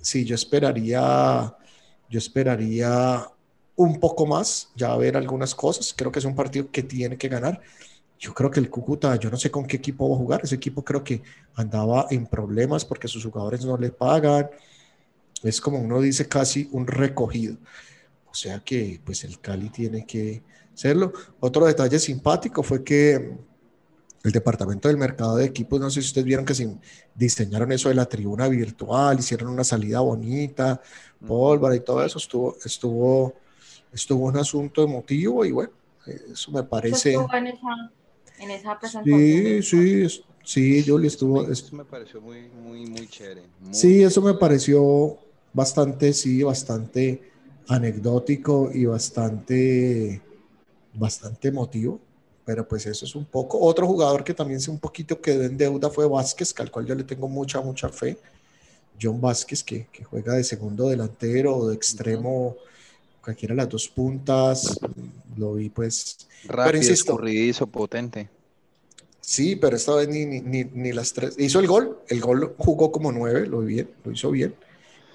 [0.00, 1.52] sí, yo esperaría,
[2.12, 3.26] yo esperaría
[3.74, 5.94] un poco más, ya ver algunas cosas.
[5.96, 7.60] Creo que es un partido que tiene que ganar.
[8.18, 10.40] Yo creo que el Cúcuta, yo no sé con qué equipo va a jugar.
[10.44, 11.22] Ese equipo creo que
[11.56, 14.50] andaba en problemas porque sus jugadores no le pagan
[15.42, 17.56] es como uno dice casi un recogido.
[18.30, 20.42] O sea que pues el Cali tiene que
[20.72, 21.12] hacerlo.
[21.40, 23.36] Otro detalle simpático fue que
[24.24, 26.76] el departamento del mercado de equipos, no sé si ustedes vieron que se
[27.14, 30.80] diseñaron eso de la tribuna virtual, hicieron una salida bonita,
[31.26, 33.34] pólvora y todo eso, estuvo, estuvo,
[33.92, 35.72] estuvo un asunto emotivo y bueno,
[36.32, 37.14] eso me parece...
[37.14, 37.92] en esa,
[38.38, 39.20] en esa presentación.
[39.20, 41.48] Sí, sí, sí, yo le estuvo...
[41.50, 43.42] Eso me pareció muy, muy, muy chévere.
[43.72, 45.18] sí, eso me pareció
[45.52, 47.32] bastante, sí, bastante
[47.68, 50.22] anecdótico y bastante,
[50.94, 52.00] bastante emotivo.
[52.44, 53.58] Pero pues eso es un poco.
[53.60, 56.94] Otro jugador que también se un poquito quedó en deuda fue Vázquez, al cual yo
[56.94, 58.16] le tengo mucha, mucha fe.
[59.00, 62.56] John Vázquez, que, que juega de segundo delantero o de extremo,
[63.22, 64.78] cualquiera de las dos puntas.
[65.36, 66.28] Lo vi pues...
[66.44, 68.28] Rápido, escurridizo, potente.
[69.20, 71.36] Sí, pero esta vez ni, ni, ni, las tres.
[71.38, 74.54] Hizo el gol, el gol jugó como nueve, lo, vi bien, lo hizo bien.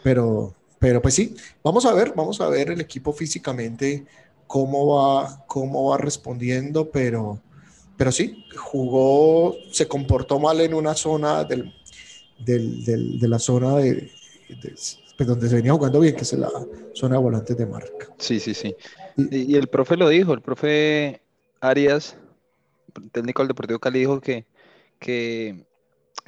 [0.01, 4.05] Pero, pero pues sí, vamos a ver, vamos a ver el equipo físicamente
[4.47, 7.39] cómo va, cómo va respondiendo, pero,
[7.97, 11.73] pero sí, jugó, se comportó mal en una zona del,
[12.39, 14.09] del, de la zona de,
[15.17, 16.49] pues donde se venía jugando bien, que es la
[16.93, 18.07] zona de volantes de marca.
[18.17, 18.75] Sí, sí, sí.
[19.17, 21.21] Y, y, el profe lo dijo, el profe
[21.59, 22.17] Arias,
[23.11, 24.45] técnico del Deportivo Cali, dijo que,
[24.99, 25.65] que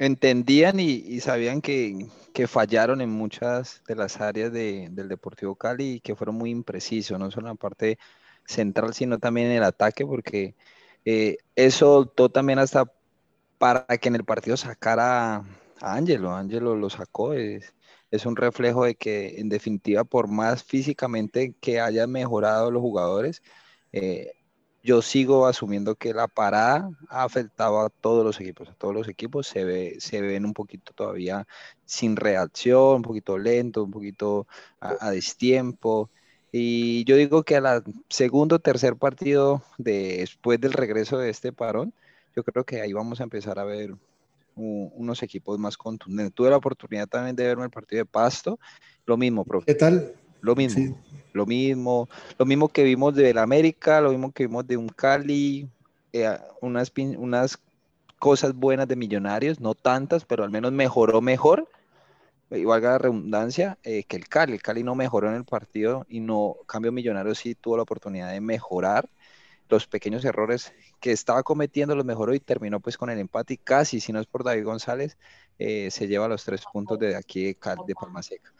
[0.00, 2.08] entendían y, sabían que,
[2.48, 7.30] fallaron en muchas de las áreas del Deportivo Cali y que fueron muy imprecisos, no
[7.30, 7.98] solo en la parte
[8.46, 10.54] central, sino también en el ataque, porque
[11.04, 12.90] eh, eso optó también hasta
[13.58, 16.34] para que en el partido sacara a Ángelo.
[16.34, 17.74] Ángelo lo sacó, es,
[18.10, 23.42] es un reflejo de que en definitiva, por más físicamente que hayan mejorado los jugadores,
[23.92, 24.32] eh,
[24.82, 28.68] yo sigo asumiendo que la parada ha afectado a todos los equipos.
[28.68, 31.46] A todos los equipos se, ve, se ven un poquito todavía
[31.84, 34.46] sin reacción, un poquito lento, un poquito
[34.80, 36.10] a, destiempo.
[36.52, 41.52] Y yo digo que a la segundo o tercer partido después del regreso de este
[41.52, 41.92] parón,
[42.34, 43.94] yo creo que ahí vamos a empezar a ver
[44.56, 46.34] unos equipos más contundentes.
[46.34, 48.58] Tuve la oportunidad también de verme el partido de Pasto,
[49.06, 49.66] lo mismo, profe.
[49.66, 50.14] ¿Qué tal?
[50.40, 50.98] Lo mismo,
[51.32, 55.68] lo mismo, lo mismo que vimos del América, lo mismo que vimos de un Cali,
[56.12, 57.58] eh, unas, unas
[58.18, 61.68] cosas buenas de Millonarios, no tantas, pero al menos mejoró mejor,
[62.50, 64.52] igual la redundancia, eh, que el Cali.
[64.52, 68.32] El Cali no mejoró en el partido y no, cambio Millonarios sí tuvo la oportunidad
[68.32, 69.08] de mejorar
[69.70, 73.56] los pequeños errores que estaba cometiendo, los mejoró y terminó pues con el empate y
[73.56, 75.16] casi, si no es por David González,
[75.60, 77.56] eh, se lleva los tres puntos de aquí de,
[77.86, 78.50] de Palma Seca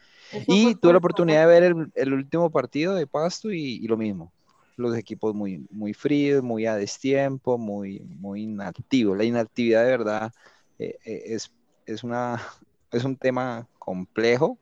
[0.46, 4.32] y tuve la oportunidad de ver el, último partido de Pasto y, lo mismo.
[4.76, 9.16] Los equipos muy, muy fríos, muy a destiempo, muy, muy inactivos.
[9.16, 10.32] La inactividad de verdad
[10.78, 11.50] eh, eh, es,
[11.86, 12.40] es, una,
[12.92, 14.58] es un tema complejo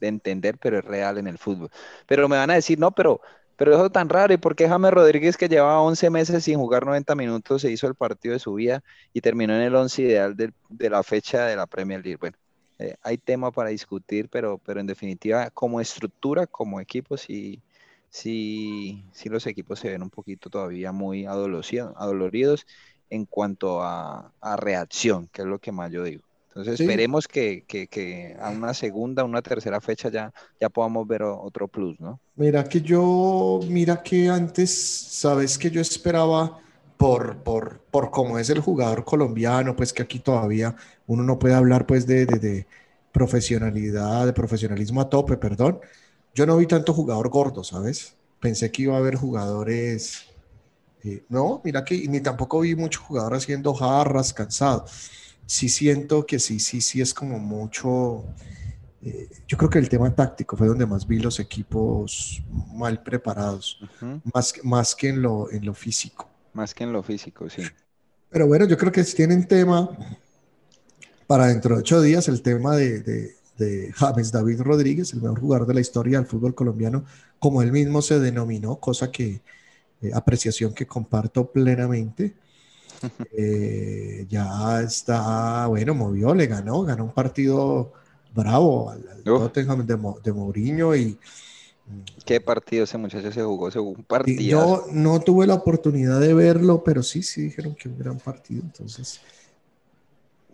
[0.00, 1.70] de entender, pero es real en el fútbol.
[2.06, 3.20] Pero me van a decir, no, pero,
[3.56, 4.32] pero eso es tan raro.
[4.34, 7.86] ¿Y por qué James Rodríguez, que llevaba 11 meses sin jugar 90 minutos, se hizo
[7.86, 8.82] el partido de su vida
[9.12, 12.18] y terminó en el 11 ideal de, de la fecha de la Premier League?
[12.18, 12.36] Bueno,
[12.78, 17.62] eh, hay tema para discutir, pero, pero en definitiva, como estructura, como equipo, sí,
[18.10, 22.66] sí, sí los equipos se ven un poquito todavía muy adoloridos
[23.10, 26.24] en cuanto a, reacción, que es lo que más yo digo.
[26.54, 31.66] Entonces esperemos que, que, a una segunda, una tercera fecha ya, ya podamos ver otro
[31.66, 32.20] plus, ¿no?
[32.36, 34.72] Mira que yo, mira que antes,
[35.10, 36.60] sabes que yo esperaba
[36.96, 40.76] por, por, por cómo es el jugador colombiano, pues que aquí todavía
[41.06, 42.66] uno no puede hablar pues de, de, de
[43.10, 45.80] profesionalidad, de profesionalismo a tope, perdón.
[46.36, 48.16] Yo no vi tanto jugador gordo, ¿sabes?
[48.38, 50.28] Pensé que iba a haber jugadores
[51.28, 54.86] no, mira que ni tampoco vi mucho jugador haciendo jarras, cansado.
[55.46, 58.24] Sí siento que sí, sí, sí es como mucho.
[59.02, 62.42] Eh, yo creo que el tema táctico fue donde más vi los equipos
[62.72, 63.78] mal preparados,
[64.32, 66.28] más, más que en lo, en lo físico.
[66.54, 67.62] Más que en lo físico, sí.
[68.30, 69.90] Pero bueno, yo creo que si tienen tema
[71.26, 75.40] para dentro de ocho días, el tema de, de, de James David Rodríguez, el mejor
[75.40, 77.04] jugador de la historia del fútbol colombiano,
[77.38, 79.42] como él mismo se denominó, cosa que
[80.00, 82.34] eh, apreciación que comparto plenamente.
[83.32, 87.92] Eh, ya está, bueno, movió, le ganó, ganó un partido
[88.34, 91.18] bravo al, Tottenham de, de, Mourinho y...
[92.24, 93.70] ¿Qué partido ese muchacho se jugó?
[93.70, 94.40] Se un partido.
[94.40, 98.62] Yo no tuve la oportunidad de verlo, pero sí, sí dijeron que un gran partido,
[98.62, 99.20] entonces...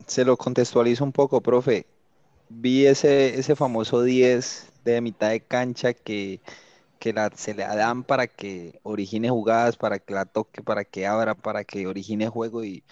[0.07, 1.87] Se lo contextualizo un poco, profe.
[2.49, 6.41] Vi ese, ese famoso 10 de mitad de cancha que
[7.01, 11.07] que la, se le dan para que origine jugadas, para que la toque, para que
[11.07, 12.85] abra, para que origine juego y,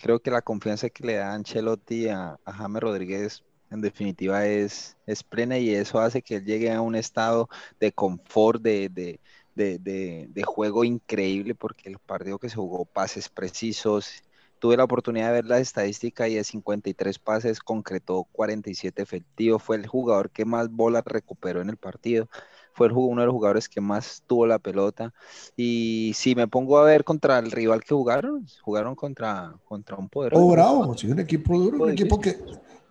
[0.00, 4.96] creo que la confianza que le da Ancelotti a, a James Rodríguez en definitiva es,
[5.06, 7.48] es plena y eso hace que él llegue a un estado
[7.80, 9.20] de confort, de, de,
[9.54, 14.22] de, de, juego increíble porque el partido que se jugó pases precisos.
[14.58, 19.62] Tuve la oportunidad de ver la estadística y de 53 pases concretó 47 efectivos.
[19.62, 22.28] Fue el jugador que más bolas recuperó en el partido
[22.76, 25.12] fue uno de los jugadores que más tuvo la pelota.
[25.56, 30.08] Y si me pongo a ver contra el rival que jugaron, jugaron contra, contra un
[30.08, 30.44] poderoso.
[30.44, 32.38] Oh, bravo, sí, un equipo duro, un equipo que,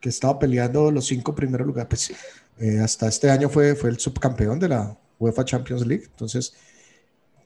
[0.02, 1.88] que estaba peleando los cinco primeros lugares.
[1.88, 2.12] Pues,
[2.58, 6.06] eh, hasta este año fue, fue el subcampeón de la UEFA Champions League.
[6.06, 6.56] Entonces,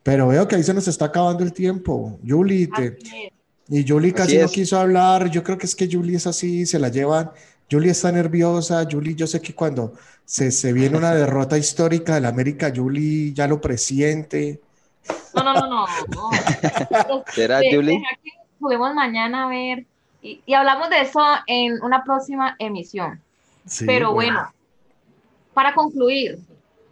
[0.02, 2.20] pero veo que ahí se nos está acabando el tiempo.
[2.26, 2.70] Julie,
[3.68, 5.30] y Julie casi no quiso hablar.
[5.30, 7.32] Yo creo que es que Julie es así, se la llevan
[7.70, 9.94] Julie está nerviosa, Julie, yo sé que cuando
[10.26, 14.60] se, se viene una derrota histórica del América, Julie ya lo presiente.
[15.36, 15.86] No, no, no, no.
[16.08, 17.24] no.
[17.34, 18.02] ¿Será, Julie?
[18.60, 19.86] juguemos mañana a ver
[20.22, 23.22] y, y, hablamos de eso en una próxima emisión.
[23.86, 24.52] Pero bueno,
[25.54, 26.40] para concluir,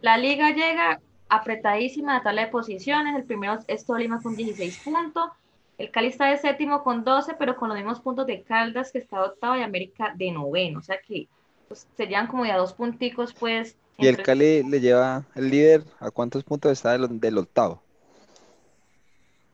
[0.00, 3.16] la liga llega apretadísima a la tabla de posiciones.
[3.16, 5.30] El primero es Tolima con 16 puntos.
[5.78, 8.98] El Cali está de séptimo con 12, pero con los mismos puntos de Caldas, que
[8.98, 10.80] está octavo, y América de noveno.
[10.80, 11.28] O sea que
[11.68, 13.76] pues, serían como ya dos punticos, pues.
[13.96, 17.80] ¿Y el Cali le lleva el líder a cuántos puntos está del, octavo?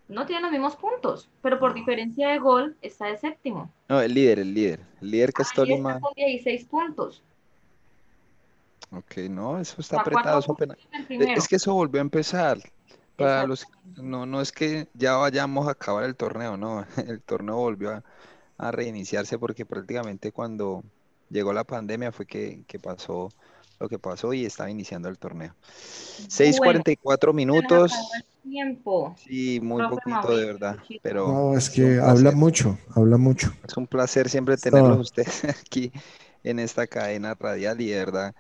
[0.09, 3.71] No tiene los mismos puntos, pero por diferencia de gol está de séptimo.
[3.89, 4.81] No, el líder, el líder.
[5.01, 6.01] El líder que es Tolima.
[6.01, 7.23] con 16 puntos.
[8.91, 10.41] Ok, no, eso está apretado.
[11.09, 12.59] Es que eso volvió a empezar.
[13.17, 17.57] Para los, no, no es que ya vayamos a acabar el torneo, no, el torneo
[17.57, 18.03] volvió
[18.59, 20.83] a, reiniciarse porque prácticamente cuando
[21.29, 23.29] llegó la pandemia fue que, pasó
[23.79, 25.55] lo que pasó y estaba iniciando el torneo.
[26.29, 27.93] 6.44 minutos.
[28.43, 29.15] Tiempo.
[29.19, 31.29] Sí, muy poquito de verdad, pero...
[31.29, 33.53] No, es que habla mucho, habla mucho.
[33.67, 35.93] Es un placer siempre tenerlos ustedes aquí
[36.43, 38.35] en esta cadena radial y de verdad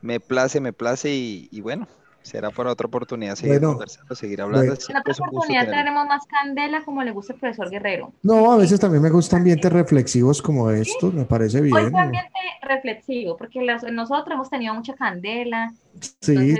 [0.00, 1.86] me place, me place y bueno,
[2.22, 4.74] Será por otra oportunidad seguir conversando, seguir hablando.
[4.74, 8.12] En otra oportunidad tendremos más candela como le gusta el profesor Guerrero.
[8.22, 11.76] No, a veces también me gustan ambientes reflexivos como estos, me parece bien.
[11.76, 13.60] Hoy fue ambiente reflexivo, porque
[13.92, 15.72] nosotros hemos tenido mucha candela.
[16.20, 16.56] Sí,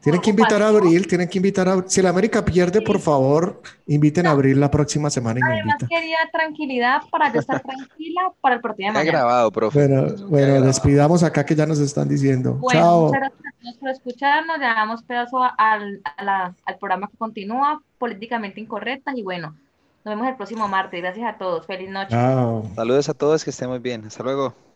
[0.00, 3.60] tienen que invitar a Abril, tienen que invitar a Si la América pierde, por favor,
[3.86, 5.86] inviten a Abril la próxima semana y Además, me invita.
[5.88, 9.10] quería tranquilidad para yo estar tranquila para el partido de mañana.
[9.18, 9.88] grabado, profe.
[10.28, 12.54] Bueno, despidamos acá que ya nos están diciendo.
[12.54, 13.06] Bueno, Chao.
[13.06, 14.58] Muchas gracias por escucharnos.
[14.58, 19.16] Le damos pedazo al, al programa que continúa, políticamente incorrectas.
[19.16, 19.56] Y bueno,
[20.04, 21.02] nos vemos el próximo martes.
[21.02, 21.66] Gracias a todos.
[21.66, 22.10] Feliz noche.
[22.10, 22.70] Chao.
[22.74, 24.06] Saludos a todos, que estén muy bien.
[24.06, 24.67] Hasta luego.